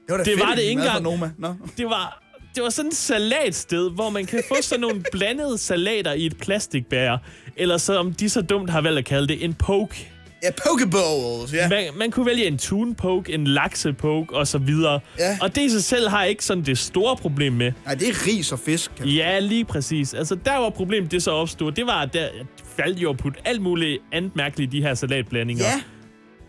[0.08, 1.02] Det var, Det fedt, var det ikke engang.
[1.02, 1.30] Noma.
[1.38, 1.54] Nå.
[1.76, 2.22] Det var,
[2.54, 6.36] det var sådan et salatsted, hvor man kan få sådan nogle blandede salater i et
[6.38, 7.16] plastikbær.
[7.56, 10.10] Eller som de så dumt har valgt at kalde det, en poke.
[10.42, 11.68] Ja, pokeballs, ja.
[11.68, 15.00] Man, man kunne vælge en tune poke, en lakse poke og så videre.
[15.18, 15.38] Ja.
[15.40, 17.72] Og det i sig selv har ikke sådan det store problem med.
[17.84, 18.90] Nej, det er ris og fisk.
[19.04, 20.14] Ja, lige præcis.
[20.14, 22.28] Altså, der var problemet, det så opstod, det var, at der
[22.76, 25.64] faldt jo at putte alt muligt andet mærkeligt i de her salatblandinger.
[25.64, 25.80] Ja.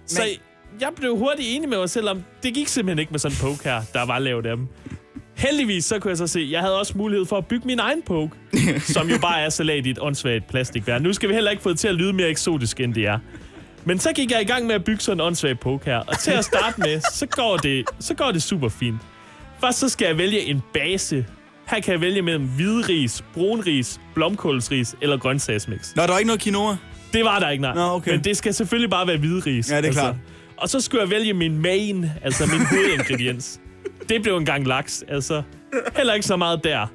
[0.08, 0.24] Så
[0.82, 3.41] jeg blev hurtigt enig med mig selv om, det gik simpelthen ikke med sådan en
[3.41, 4.67] poke her, der var lavet af dem.
[5.36, 8.01] Heldigvis så kunne jeg så se, jeg havde også mulighed for at bygge min egen
[8.01, 8.36] poke,
[8.93, 10.99] som jo bare er salat i et åndssvagt plastikvær.
[10.99, 13.19] Nu skal vi heller ikke få det til at lyde mere eksotisk, end det er.
[13.86, 15.97] Men så gik jeg i gang med at bygge sådan en åndssvagt poke her.
[15.97, 18.97] Og til at starte med, så går det, så går det super fint.
[19.62, 21.25] Først så skal jeg vælge en base.
[21.67, 25.95] Her kan jeg vælge mellem hvidris, brunris, blomkålsris eller grøntsagsmix.
[25.95, 26.75] Nå, der var ikke noget quinoa?
[27.13, 27.75] Det var der ikke, nej.
[27.75, 28.12] Nå, okay.
[28.12, 29.71] Men det skal selvfølgelig bare være hvidris.
[29.71, 30.15] Ja, det er klart.
[30.62, 33.60] Og så skulle jeg vælge min main, altså min hovedingrediens.
[34.10, 35.41] det blev en gang laks, altså.
[35.98, 36.88] Heller ikke så meget der.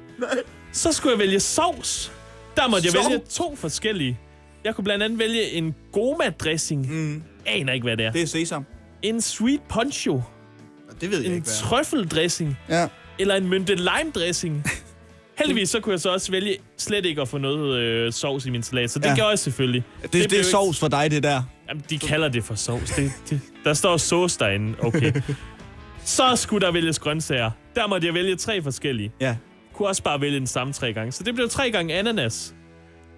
[0.71, 2.11] Så skulle jeg vælge sovs.
[2.57, 3.09] Der måtte jeg Sovs?
[3.09, 4.19] vælge to forskellige.
[4.63, 6.91] Jeg kunne blandt andet vælge en goma-dressing.
[6.91, 7.23] Mm.
[7.45, 8.11] Aner ikke, hvad det er.
[8.11, 8.65] Det er sesam.
[9.01, 10.21] En sweet poncho.
[11.01, 11.57] Det ved jeg En ikke, hvad er.
[11.67, 12.57] trøffeldressing.
[12.69, 12.87] Ja.
[13.19, 14.63] Eller en mynte lime dressing.
[15.39, 18.49] Heldigvis så kunne jeg så også vælge slet ikke at få noget øh, sovs i
[18.49, 19.15] min salat, så det Ja.
[19.15, 19.83] gjorde jeg selvfølgelig.
[20.01, 21.41] Det, det, det er ikke- sovs for dig, det der.
[21.69, 22.91] Jamen, de kalder det for sovs.
[22.91, 24.75] Det, det, der står sauce derinde.
[24.81, 25.13] Okay.
[26.03, 27.51] Så skulle der vælges grøntsager.
[27.75, 29.11] Der måtte jeg vælge tre forskellige.
[29.21, 29.37] Ja.
[29.73, 31.11] Kunne også bare vælge den samme tre gange.
[31.11, 32.55] Så det blev tre gange ananas.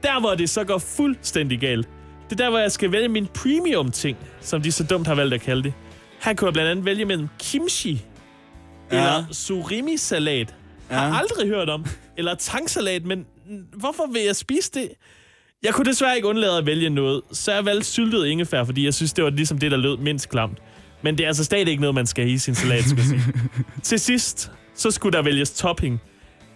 [0.04, 1.90] Der, hvor det så går fuldstændig galt.
[2.30, 5.16] Det er der, hvor jeg skal vælge min premium ting, som de så dumt har
[5.16, 5.74] valgt at kalde det.
[6.24, 8.02] Her kunne jeg blandt andet vælge mellem kimchi
[8.92, 8.98] Ja.
[8.98, 10.56] eller surimi-salat.
[10.90, 11.18] Har Ja.
[11.20, 11.86] aldrig hørt om.
[12.18, 13.26] Eller tangsalat, men
[13.74, 14.90] hvorfor vil jeg spise det?
[15.64, 18.94] Jeg kunne desværre ikke undlade at vælge noget, så jeg valgte syltet ingefær, fordi jeg
[18.94, 20.58] synes, det var ligesom det, der lød mindst klamt.
[21.04, 23.22] Men det er altså stadig ikke noget, man skal i sin salat, skal jeg sige.
[23.84, 26.02] Til sidst, så skulle der vælges topping.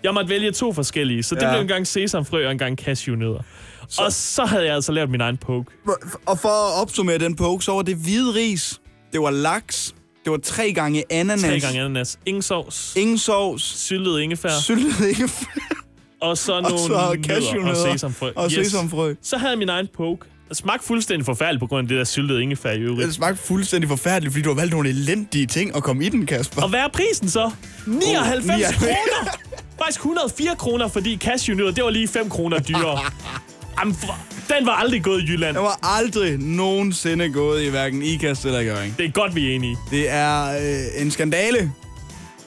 [0.03, 1.51] Jeg måtte vælge to forskellige, så det Ja.
[1.51, 3.41] blev en gang sesamfrø og en gang cashewnødder.
[3.87, 4.01] Så.
[4.01, 5.71] Og så havde jeg altså lavet min egen poke.
[6.25, 8.81] Og for at opsummere den poke, så var det hvide ris,
[9.13, 11.41] det var laks, det var tre gange ananas.
[11.41, 12.19] Tre gange ananas.
[12.25, 12.93] Ingen sovs.
[12.97, 13.63] Ingen sovs.
[13.63, 14.49] Syltet ingefær.
[14.61, 15.80] Syltet ingefær.
[16.21, 17.85] Og så Og nogle så cashewnødder.
[17.85, 18.31] og sesamfrø.
[18.35, 19.13] Og sesamfrø.
[19.21, 20.25] Så havde jeg min egen poke.
[20.49, 23.05] Det smagte fuldstændig forfærdeligt på grund af det der syltede ingefær i øvrigt.
[23.07, 26.25] Det smagte fuldstændig forfærdeligt, fordi du har valgt nogle elendige ting at komme i den,
[26.25, 26.61] Kasper.
[26.61, 27.51] Og hvad er prisen så?
[27.87, 29.37] 99 Oh, kroner!
[29.77, 32.99] Faktisk 104 kroner, fordi cashewnødder, det var lige 5 kroner dyrere.
[33.79, 33.95] Jamen,
[34.57, 35.55] den var aldrig gået i Jylland.
[35.55, 38.97] Den var aldrig nogensinde gået i hverken Ikast eller Gøring.
[38.97, 39.77] Det er godt, vi er enige.
[39.91, 40.43] Det er
[40.95, 41.71] øh, en skandale,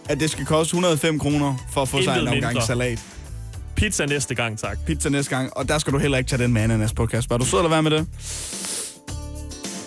[0.09, 2.67] at det skal koste 105 kroner for at få sig Intet en omgang mindre.
[2.67, 2.99] salat.
[3.77, 4.79] Pizza næste gang, tak.
[4.87, 7.35] Pizza næste gang, og der skal du heller ikke tage den med ananas på, Kasper.
[7.35, 8.07] Er du sød eller være med det?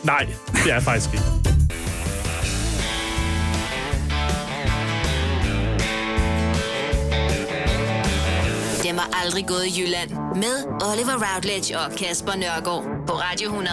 [0.03, 1.25] Nej, det er jeg faktisk ikke.
[8.83, 10.09] Den var aldrig gået i Jylland.
[10.35, 10.55] Med
[10.91, 13.71] Oliver Routledge og Kasper Nørgaard på Radio 100.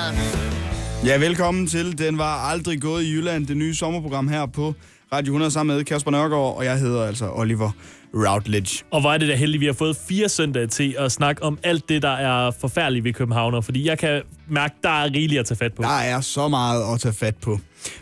[1.05, 4.74] Ja, velkommen til Den var aldrig gået i Jylland, det nye sommerprogram her på
[5.12, 7.70] Radio 100 sammen med Kasper Nørgaard, og jeg hedder altså Oliver
[8.14, 8.85] Routledge.
[8.90, 11.59] Og hvor er det da heldigt, vi har fået fire søndage til at snakke om
[11.62, 13.61] alt det, der er forfærdeligt ved Københavner.
[13.61, 15.83] Fordi jeg kan mærke, der er rigeligt at tage fat på.
[15.83, 17.59] Der er så meget at tage fat på.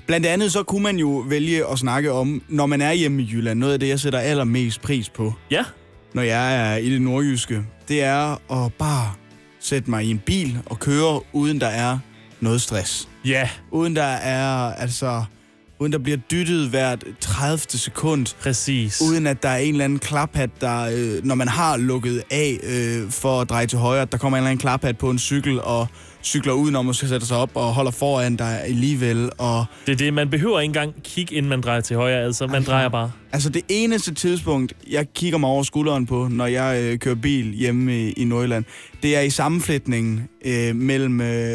[0.07, 3.29] Blandt andet så kunne man jo vælge at snakke om, når man er hjemme i
[3.33, 5.65] Jylland, noget af det, jeg sætter allermest pris på, Ja,
[6.15, 9.13] når jeg er i det nordjyske, det er at bare
[9.61, 11.99] sætte mig i en bil og køre, uden der er
[12.41, 13.09] noget stress.
[13.25, 15.25] ja, Uden der er, altså,
[15.83, 17.59] uden der bliver dyttet hvert 30.
[17.69, 18.27] sekund.
[18.43, 19.03] præcis.
[19.11, 22.59] Uden at der er en eller anden klaphat, der, øh, når man har lukket af
[22.63, 25.19] øh, for at dreje til højre, at der kommer en eller anden klaphat på en
[25.19, 25.87] cykel og
[26.25, 29.31] cykler udenom og skal sætte sig op og holder foran dig alligevel.
[29.39, 32.25] Og, Det er det, man behøver ikke engang kigge, inden man drejer til højre.
[32.25, 33.11] Altså, man drejer bare.
[33.33, 37.53] Altså det eneste tidspunkt, jeg kigger mig over skulderen på, når jeg øh, kører bil
[37.55, 38.65] hjemme i, i Nordjylland,
[39.03, 41.55] det er i sammenflætningen øh, mellem øh,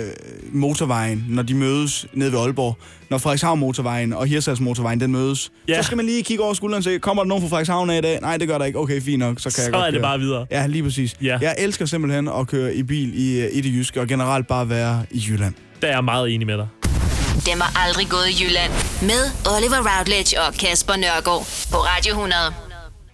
[0.51, 2.77] motorvejen, når de mødes nede ved Aalborg.
[3.09, 5.51] Når Frederikshavn motorvejen og Hirsals motorvejen, den mødes.
[5.67, 5.77] Ja.
[5.81, 7.97] Så skal man lige kigge over skulderen og se, kommer der nogen fra Frederikshavn af
[7.97, 8.19] i dag?
[8.21, 8.79] Nej, det gør der ikke.
[8.79, 10.01] Okay, fint nok, så kan Så jeg godt er det køre.
[10.01, 10.45] bare videre.
[10.51, 11.15] Ja, lige præcis.
[11.21, 11.37] Ja.
[11.41, 14.69] Jeg elsker simpelthen at køre i bil i, øh, i det jyske, og generelt bare
[14.69, 15.53] være i Jylland.
[15.81, 16.67] Der er jeg meget enig med dig.
[17.55, 18.71] Var aldrig gået i Jylland.
[19.01, 19.21] Med
[19.55, 22.41] Oliver Routledge og Kasper Nørgaard på Radio 100.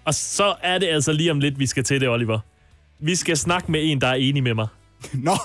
[0.05, 2.39] Og så er det altså lige om lidt, vi skal til det, Oliver.
[2.99, 4.67] Vi skal snakke med en, der er enig med mig.
[5.13, 5.37] Nå,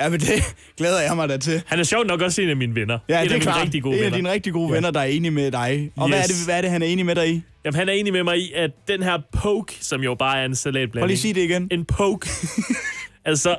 [0.00, 1.62] ja, men det glæder jeg mig da til.
[1.66, 2.98] Han er sjovt nok også en af mine venner.
[3.08, 3.62] Ja, en det af er mine klart.
[3.62, 4.74] rigtig gode en af dine rigtig gode Ja.
[4.74, 5.90] venner, der er enig med dig.
[5.96, 6.14] Og yes.
[6.14, 7.42] hvad, er det, hvad er det, han er enig med dig i?
[7.64, 10.44] Jamen, han er enig med mig i, at den her poke, som jo bare er
[10.44, 11.00] en salatblanding...
[11.00, 11.68] Prøv lige sige det igen.
[11.70, 12.28] En poke.
[13.24, 13.56] altså,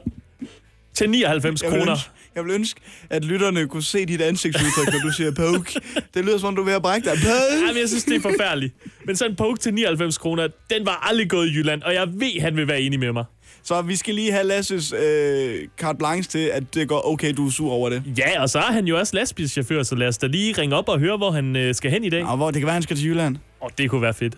[0.93, 1.97] til 99 Jeg vil, kroner.
[2.39, 5.81] Jeg vil ønske, at lytterne kunne se dit ansigtsudtryk, når du siger poke.
[6.13, 7.17] Det lyder som om, du er ved at brække dig.
[7.17, 7.65] Poke!
[7.67, 8.73] Jamen, jeg synes, det er forfærdeligt.
[9.05, 12.07] Men sådan en poke til 99 kroner, den var aldrig gået i Jylland, og jeg
[12.13, 13.25] ved, han vil være enig med mig.
[13.63, 17.47] Så vi skal lige have Lasses øh, carte blanche til, at det går okay, du
[17.47, 18.03] er sur over det.
[18.17, 20.89] Ja, og så er han jo også lastbilschauffør, så lad os da lige ringe op
[20.89, 22.25] og høre, hvor han øh, skal hen i dag.
[22.25, 23.37] Og hvor, det kan være, han skal til Jylland.
[23.61, 24.33] Og det kunne være fedt.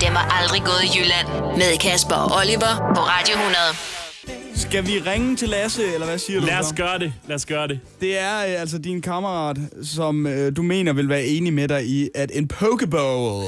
[0.00, 1.26] Den var aldrig gået i Jylland.
[1.56, 3.97] Med Kasper og Oliver på Radio 100.
[4.58, 6.46] Skal vi ringe til Lasse, eller hvad siger du?
[6.46, 6.74] Lad os så?
[6.74, 7.12] gøre det.
[7.28, 7.80] Lad os gøre det.
[8.00, 11.86] Det er øh, altså din kammerat, som øh, du mener vil være enig med dig
[11.86, 13.44] i, at en pokeball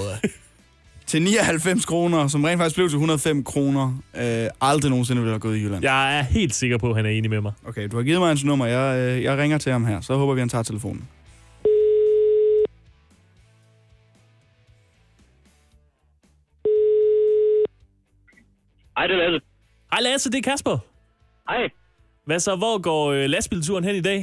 [1.06, 5.40] til 99 kroner, som rent faktisk blev til 105 kroner, øh, aldrig nogensinde ville have
[5.40, 5.82] gået i Jylland.
[5.84, 7.52] Jeg er helt sikker på, at han er enig med mig.
[7.66, 8.66] Okay, du har givet mig hans nummer.
[8.66, 10.00] Jeg, øh, jeg ringer til ham her.
[10.00, 11.08] Så håber vi, han tager telefonen.
[18.96, 19.46] Hej, det er Lasse.
[19.92, 20.89] Hej Lasse, det er Kasper.
[21.50, 21.68] Hej.
[22.24, 24.20] Hvad så, hvor går øh, lastbilturen hen i dag?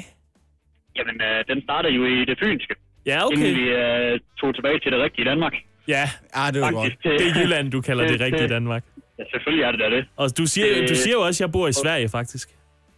[0.98, 2.76] Jamen, øh, den starter jo i det fynske.
[3.06, 3.38] Ja, okay.
[3.38, 5.54] Inden vi øh, tog tilbage til det rigtige Danmark.
[5.88, 6.86] Ja, ah, det var godt.
[6.92, 8.84] Faktisk, det- Det er Jylland, du kalder det det- rigtige Danmark.
[9.20, 10.06] Ja, selvfølgelig er det da det.
[10.16, 12.48] Og du siger, Det- du siger jo også, at jeg bor i Sverige, faktisk.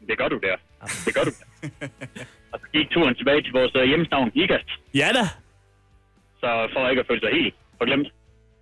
[0.07, 0.55] Det gør du der.
[1.05, 1.87] Det gør du der.
[2.53, 4.69] Og så gik turen tilbage til vores øh, hjemstavn, Ikast.
[4.95, 5.23] Ja da.
[6.41, 8.07] Så for ikke at føle sig helt forglemt.
[8.07, 8.13] Og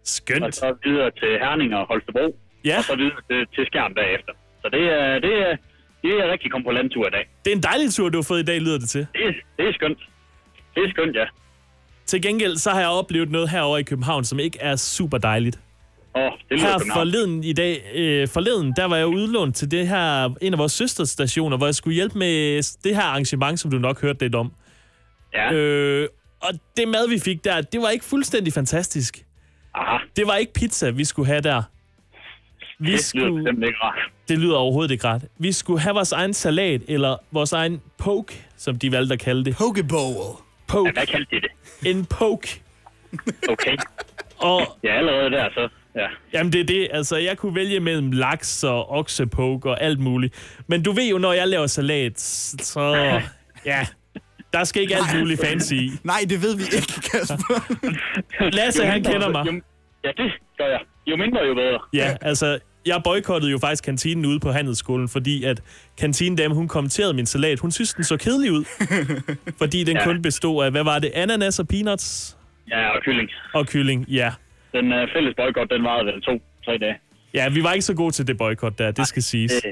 [0.03, 0.55] Skønt.
[0.55, 2.25] så videre til Herning og Holstebro.
[2.65, 2.77] Ja.
[2.77, 4.33] Og så videre til, til Skjern bagefter.
[4.67, 5.55] Så det er, det er,
[6.03, 7.29] det er rigtig kom på landtur i dag.
[7.45, 9.07] Det er en dejlig tur, du har fået i dag, lyder det til.
[9.13, 9.99] Det, er- det er skønt.
[10.75, 11.25] Det er skønt, ja.
[12.05, 15.59] Til gengæld, så har jeg oplevet noget herovre i København, som ikke er super dejligt.
[16.15, 20.29] Åh, det Her forleden i dag, øh, forleden, der var jeg udlånt til det her,
[20.41, 24.01] en af vores søsterstationer, hvor jeg skulle hjælpe med det her arrangement, som du nok
[24.01, 24.51] hørte lidt om.
[25.33, 25.53] Ja.
[25.53, 26.07] Øh,
[26.41, 29.17] og det mad, vi fik der, det var ikke fuldstændig fantastisk.
[29.75, 29.97] Aha.
[30.15, 31.63] Det var ikke pizza, vi skulle have der.
[32.79, 34.11] Vi Det bestemt ikke rart.
[34.27, 35.25] Det lyder overhovedet ikke ret.
[35.37, 39.45] Vi skulle have vores egen salat, eller vores egen poke, som de valgte at kalde
[39.45, 39.55] det.
[39.57, 40.13] Pokeball.
[40.67, 40.87] Poke.
[40.89, 41.87] Ja, hvad kaldte de det?
[41.97, 42.61] En poke.
[43.49, 43.77] Okay.
[44.37, 45.69] Og Ja, allerede der, så...
[45.95, 46.07] Ja.
[46.33, 50.59] Jamen det er det, altså jeg kunne vælge mellem laks og oksepoke og alt muligt.
[50.67, 52.81] Men du ved jo, når jeg laver salat, så
[53.65, 53.87] ja,
[54.53, 55.91] der skal ikke alt muligt fancy i.
[56.03, 58.49] Nej, det ved vi ikke, Kasper.
[58.49, 59.45] Lasse, Jo han kender mig.
[59.45, 59.51] Jo,
[60.03, 60.79] ja, det gør jeg.
[61.07, 61.79] Jo mindre, jo bedre.
[61.93, 65.61] Ja, altså jeg boykottede jo faktisk kantinen ude på handelsskolen, fordi at
[65.97, 67.59] kantinedame, hun kommenterede min salat.
[67.59, 68.65] Hun synes, den så kedelig ud,
[69.61, 70.03] fordi den Ja.
[70.03, 72.37] kun bestod af, hvad var det, ananas og peanuts
[72.69, 73.29] Ja, og kylling.
[73.53, 74.31] og kylling, ja.
[74.73, 76.95] Den uh, fælles boykot, den varede vel to-tre dage.
[77.33, 79.51] Ja, vi var ikke så gode til det boykot der, det skal siges.
[79.51, 79.71] Det,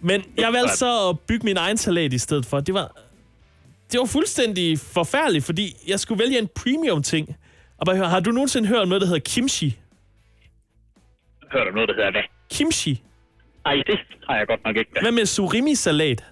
[0.00, 2.60] Men jeg valgte så at bygge min egen salat i stedet for.
[2.60, 2.96] Det var,
[3.92, 7.36] det var fuldstændig forfærdeligt, fordi jeg skulle vælge en premium ting.
[7.78, 9.76] Og bare høre, har du nogensinde hørt om noget, der hedder kimchi?
[11.52, 12.22] Hører du noget, der hedder hvad?
[12.54, 13.02] Kimchi?
[13.66, 14.90] Ej, det har jeg godt nok ikke.
[15.00, 16.24] Hvad med surimi-salat?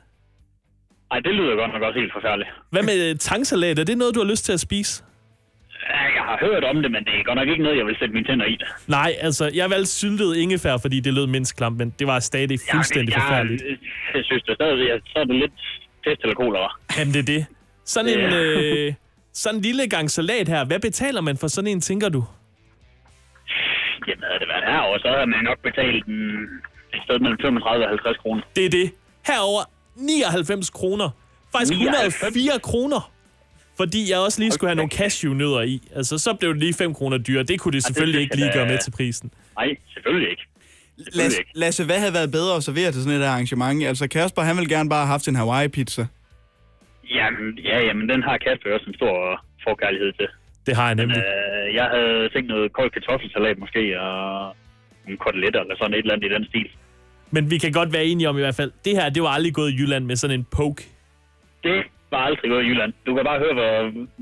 [1.10, 2.50] Ej, det lyder godt nok også helt forfærdeligt.
[2.70, 3.78] Hvad med tangsalat?
[3.78, 5.04] Er det noget, du har lyst til at spise?
[6.16, 8.14] Jeg har hørt om det, men det er godt nok ikke noget, jeg vil sætte
[8.14, 8.56] mine tænder i.
[8.86, 12.58] Nej, altså, jeg valgte syltet ingefær, fordi det lød mindst klamt, men det var stadig
[12.72, 13.62] fuldstændig jeg, forfærdeligt.
[13.62, 13.76] Jeg,
[14.14, 15.52] jeg synes det stadig, at så er det lidt
[16.04, 16.78] pest eller kolera.
[16.98, 17.46] Jamen, det er det.
[17.84, 18.36] Sådan en, Ja.
[18.36, 18.94] øh,
[19.32, 20.64] sådan en lille gang salat her.
[20.64, 22.24] Hvad betaler man for sådan en, tænker du?
[24.08, 26.20] Jamen, havde det været herovre, så havde man nok betalt en,
[26.94, 28.42] et sted mellem 35 og 50 kroner.
[28.56, 28.86] Det er det.
[29.26, 29.62] Herover
[29.96, 31.08] 99 kroner.
[31.52, 32.14] Faktisk 99?
[32.14, 33.12] 104 kroner.
[33.76, 35.82] Fordi jeg også lige skulle have nogle cashewnødder i.
[35.94, 37.42] Altså, så blev det lige 5 kroner dyre.
[37.42, 39.30] Det kunne det selvfølgelig ikke lige gøre med til prisen.
[39.58, 40.46] Nej, selvfølgelig ikke.
[41.12, 43.84] Lasse, Lasse, hvad havde været bedre at servere til sådan et arrangement?
[43.84, 46.06] Altså, Kasper, han ville gerne bare have haft en Hawaii-pizza.
[47.14, 50.28] Jamen, ja, jamen, den har Kasper også en stor forkærlighed til.
[50.66, 51.18] Det har jeg nemlig.
[51.18, 54.12] Øh, jeg havde tænkt noget kold kartoffelsalat måske, og
[55.04, 56.68] nogle koteletter eller sådan et eller andet i den stil.
[57.30, 59.54] Men vi kan godt være enige om i hvert fald, det her, det var aldrig
[59.54, 60.82] gået i Jylland med sådan en poke.
[61.62, 61.78] Det
[62.10, 62.92] var aldrig gået i Jylland.
[63.06, 63.72] Du kan bare høre, hvor,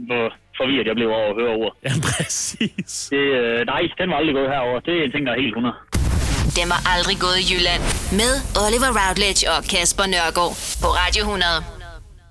[0.08, 0.24] hvor
[0.58, 1.74] forvirret jeg blev over at høre ordet.
[1.86, 3.08] Ja, præcis.
[3.14, 4.80] Det, øh, nej, den var aldrig gået herover.
[4.80, 5.74] Det er en ting, der er helt 100.
[6.60, 7.82] Den var aldrig gået i Jylland.
[8.20, 8.32] Med
[8.64, 11.44] Oliver Routledge og Kasper Nørgaard på Radio 100.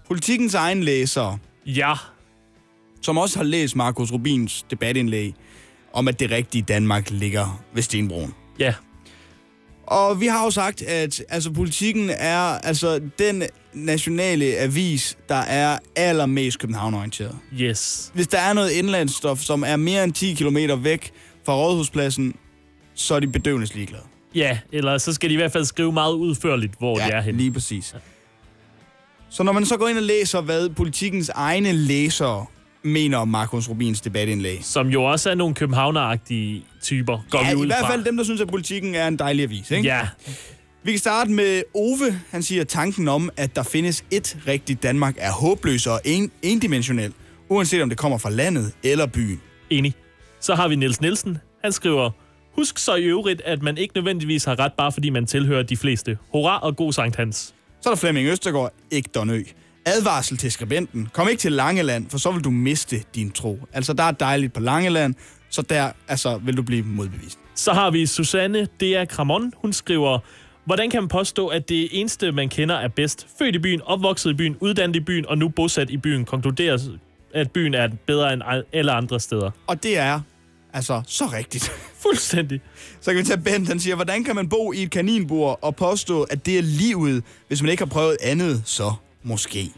[0.09, 1.27] Politikens egen læser,
[1.65, 1.93] Ja.
[3.03, 5.33] Som også har læst Markus Rubins debatindlæg,
[5.93, 8.33] om at det rigtige Danmark ligger ved Stenbroen.
[8.59, 8.73] Ja.
[9.87, 15.77] Og vi har jo sagt, at altså, politikken er altså den nationale avis, der er
[15.95, 17.37] allermest København-orienteret.
[17.59, 18.11] Yes.
[18.13, 21.11] Hvis der er noget indlandsstof, som er mere end 10 km væk
[21.45, 22.35] fra Rådhuspladsen,
[22.93, 24.03] så er de bedøvende ligeglade.
[24.35, 27.21] Ja, eller så skal de i hvert fald skrive meget udførligt, hvor Ja, de er
[27.21, 27.37] henne.
[27.37, 27.95] lige præcis.
[29.29, 32.45] Så når man så går ind og læser, hvad politikens egne læsere
[32.83, 34.59] mener om Markus Rubins debatindlæg.
[34.61, 38.17] Som jo også er nogle københavneragtige typer, går ja, vi ud i hvert fald dem,
[38.17, 39.71] der synes, at politikken er en dejlig avis.
[39.71, 39.87] Ikke?
[39.87, 40.07] Ja.
[40.83, 42.19] Vi kan starte med Ove.
[42.31, 46.31] Han siger, at tanken om, at der findes et rigtigt Danmark, er håbløs og en,
[46.41, 47.13] endimensionel,
[47.49, 49.41] uanset om det kommer fra landet eller byen.
[49.69, 49.93] Enig.
[50.39, 51.37] Så har vi Niels Nielsen.
[51.63, 52.09] Han skriver,
[52.55, 55.77] Husk så i øvrigt, at man ikke nødvendigvis har ret, bare fordi man tilhører de
[55.77, 56.17] fleste.
[56.31, 57.53] Hurra og god Sankt Hans.
[57.81, 59.43] Så er der Flemming Østergaard, ikke Donø.
[59.85, 61.09] Advarsel til skribenten.
[61.13, 63.59] Kom ikke til Langeland, for så vil du miste din tro.
[63.73, 65.15] Altså, der er dejligt på Langeland,
[65.49, 67.39] så der altså, vil du blive modbevist.
[67.55, 69.53] Så har vi Susanne Dea Kramon.
[69.61, 70.19] Hun skriver,
[70.65, 73.27] Hvordan kan man påstå, at det eneste, man kender, er bedst?
[73.39, 76.81] Født i byen, opvokset i byen, uddannet i byen og nu bosat i byen, konkluderes,
[77.33, 78.41] at byen er bedre end
[78.73, 79.51] alle andre steder.
[79.67, 80.19] Og det er
[80.73, 81.71] altså så rigtigt.
[82.03, 82.61] Fuldstændig.
[83.01, 85.75] Så kan vi tage Bent, han siger, hvordan kan man bo i et kaninbur og
[85.75, 88.93] påstå, at det er livet, hvis man ikke har prøvet andet, så
[89.23, 89.69] måske.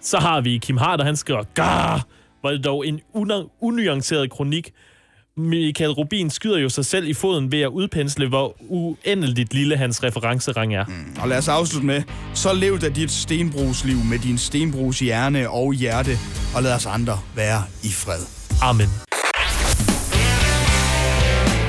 [0.00, 2.06] Så har vi Kim Harder, han skriver, Gar!
[2.42, 4.70] Var det dog en una- unuanceret kronik.
[5.38, 10.02] Michael Rubin skyder jo sig selv i foden ved at udpensle, hvor uendeligt lille hans
[10.02, 10.84] referencerang er.
[10.84, 11.16] Mm.
[11.22, 12.02] Og lad os afslutte med,
[12.34, 16.10] så lev da dit stenbrugsliv med din stenbrugs hjerne og hjerte,
[16.56, 18.22] og lad os andre være i fred.
[18.62, 18.88] Amen.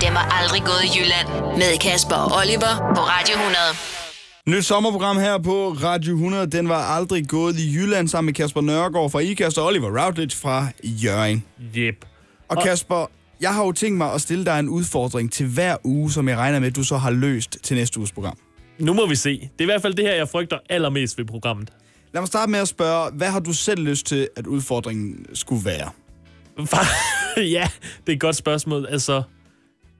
[0.02, 1.28] Den var aldrig gået i Jylland.
[1.58, 3.58] Med Kasper og Oliver på Radio 100.
[4.48, 6.48] Nyt sommerprogram her på Radio 100.
[6.48, 10.38] Den var aldrig gået i Jylland sammen med Kasper Nørgaard fra IKAST og Oliver Routledge
[10.38, 11.44] fra Jørgen.
[11.78, 12.06] Yep.
[12.48, 16.12] Og Kasper, jeg har jo tænkt mig at stille dig en udfordring til hver uge,
[16.12, 18.38] som jeg regner med, at du så har løst til næste uges program.
[18.80, 19.40] Nu må vi se.
[19.40, 21.70] Det er i hvert fald det her, jeg frygter allermest ved programmet.
[22.14, 25.66] Lad mig starte med at spørge, hvad har du selv lyst til, at udfordringen skulle
[25.66, 25.90] være?
[27.38, 27.68] ja,
[28.06, 28.88] det er et godt spørgsmål.
[28.90, 29.24] Altså,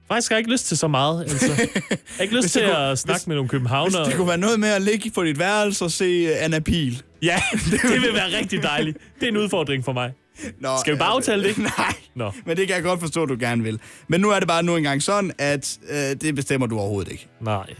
[0.08, 1.22] faktisk har jeg ikke lyst til så meget.
[1.22, 1.68] Altså, jeg
[2.16, 4.04] har ikke lyst Hvis til det at kunne- snakke hvis- med nogle Hvis københavnere.
[4.04, 7.02] det kunne være noget med at ligge på dit værelse og se uh, Anna Pil.
[7.22, 7.42] Ja,
[7.92, 8.98] det vil være rigtig dejligt.
[9.20, 10.12] Det er en udfordring for mig.
[10.60, 11.58] Nå, Skal vi bare altså, aftale det?
[11.58, 12.32] Nej, Nå.
[12.46, 13.80] men det kan jeg godt forstå, at du gerne vil.
[14.08, 17.28] Men nu er det bare nu engang sådan, at øh, det bestemmer du overhovedet ikke.
[17.40, 17.74] Nej.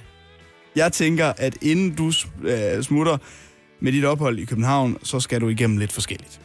[0.76, 2.12] Jeg tænker, at inden du
[2.44, 3.16] øh, smutter
[3.80, 6.40] med dit ophold i København, så skal du igennem lidt forskelligt.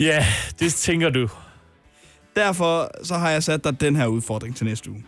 [0.00, 0.26] Ja,
[0.60, 1.28] det tænker du.
[2.36, 5.04] Derfor så har jeg sat dig den her udfordring til næste uge.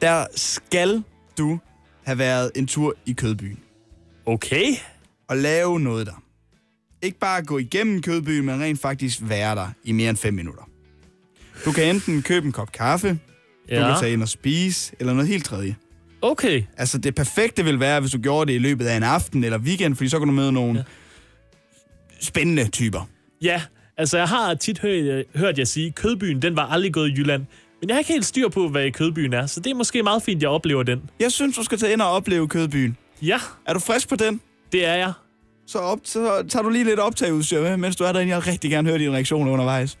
[0.00, 1.02] Der skal
[1.38, 1.58] du
[2.04, 3.58] have været en tur i Kødbyen.
[4.26, 4.66] Okay.
[5.28, 6.22] Og lave noget der.
[7.02, 10.62] Ikke bare gå igennem Kødbyen, men rent faktisk være der i mere end 5 minutter.
[11.64, 13.18] Du kan enten købe en kop kaffe,
[13.68, 13.80] ja.
[13.80, 15.76] du kan tage ind og spise, eller noget helt tredje.
[16.22, 16.62] Okay.
[16.76, 19.58] Altså det perfekte vil være, hvis du gjorde det i løbet af en aften eller
[19.58, 20.84] weekend, fordi så kan du møde nogle ja.
[22.20, 23.08] spændende typer.
[23.42, 23.62] Ja,
[24.00, 27.44] altså jeg har tit hørt, hørt jer sige, kødbyen, den var aldrig gået i Jylland.
[27.80, 30.22] Men jeg har ikke helt styr på, hvad Kødbyen er, så det er måske meget
[30.22, 31.02] fint, jeg oplever den.
[31.20, 32.96] Jeg synes, du skal tage ind og opleve Kødbyen.
[33.22, 33.38] Ja.
[33.66, 34.40] Er du frisk på den?
[34.72, 35.12] Det er jeg.
[35.66, 38.30] Så, op, så tager du lige lidt optageudstyr med, mens du er derinde.
[38.30, 39.98] Jeg vil rigtig gerne høre dine reaktioner undervejs.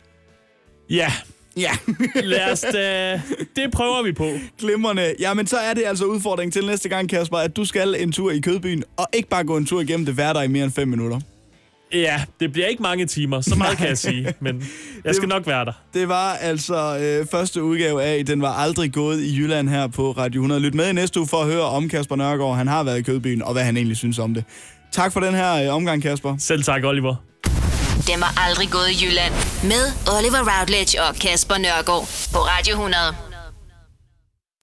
[0.90, 1.12] Ja.
[1.56, 1.70] Ja.
[2.32, 3.20] Lad os da...
[3.56, 4.28] Det prøver vi på.
[4.58, 5.14] Glimrende.
[5.20, 8.30] Jamen, så er det altså udfordringen til næste gang, Kasper, at du skal en tur
[8.30, 10.88] i Kødbyen, og ikke bare gå en tur igennem det hverdag i mere end 5
[10.88, 11.20] minutter.
[11.92, 14.64] Ja, det bliver ikke mange timer, så meget kan jeg sige, men
[15.04, 15.72] jeg skal nok være der.
[15.94, 20.10] Det var altså øh, første udgave af, den var aldrig gået i Jylland her på
[20.12, 20.60] Radio 100.
[20.60, 22.56] Lyt med i næste uge for at høre om Kasper Nørgaard.
[22.56, 24.44] Han har været i Kødbyen, og hvad han egentlig synes om det.
[24.92, 26.36] Tak for den her øh, omgang, Kasper.
[26.38, 27.14] Selv tak, Oliver.
[28.06, 29.34] Den var aldrig gået i Jylland.
[29.62, 29.84] Med
[30.18, 33.29] Oliver Routledge og Kasper Nørgaard på Radio 100.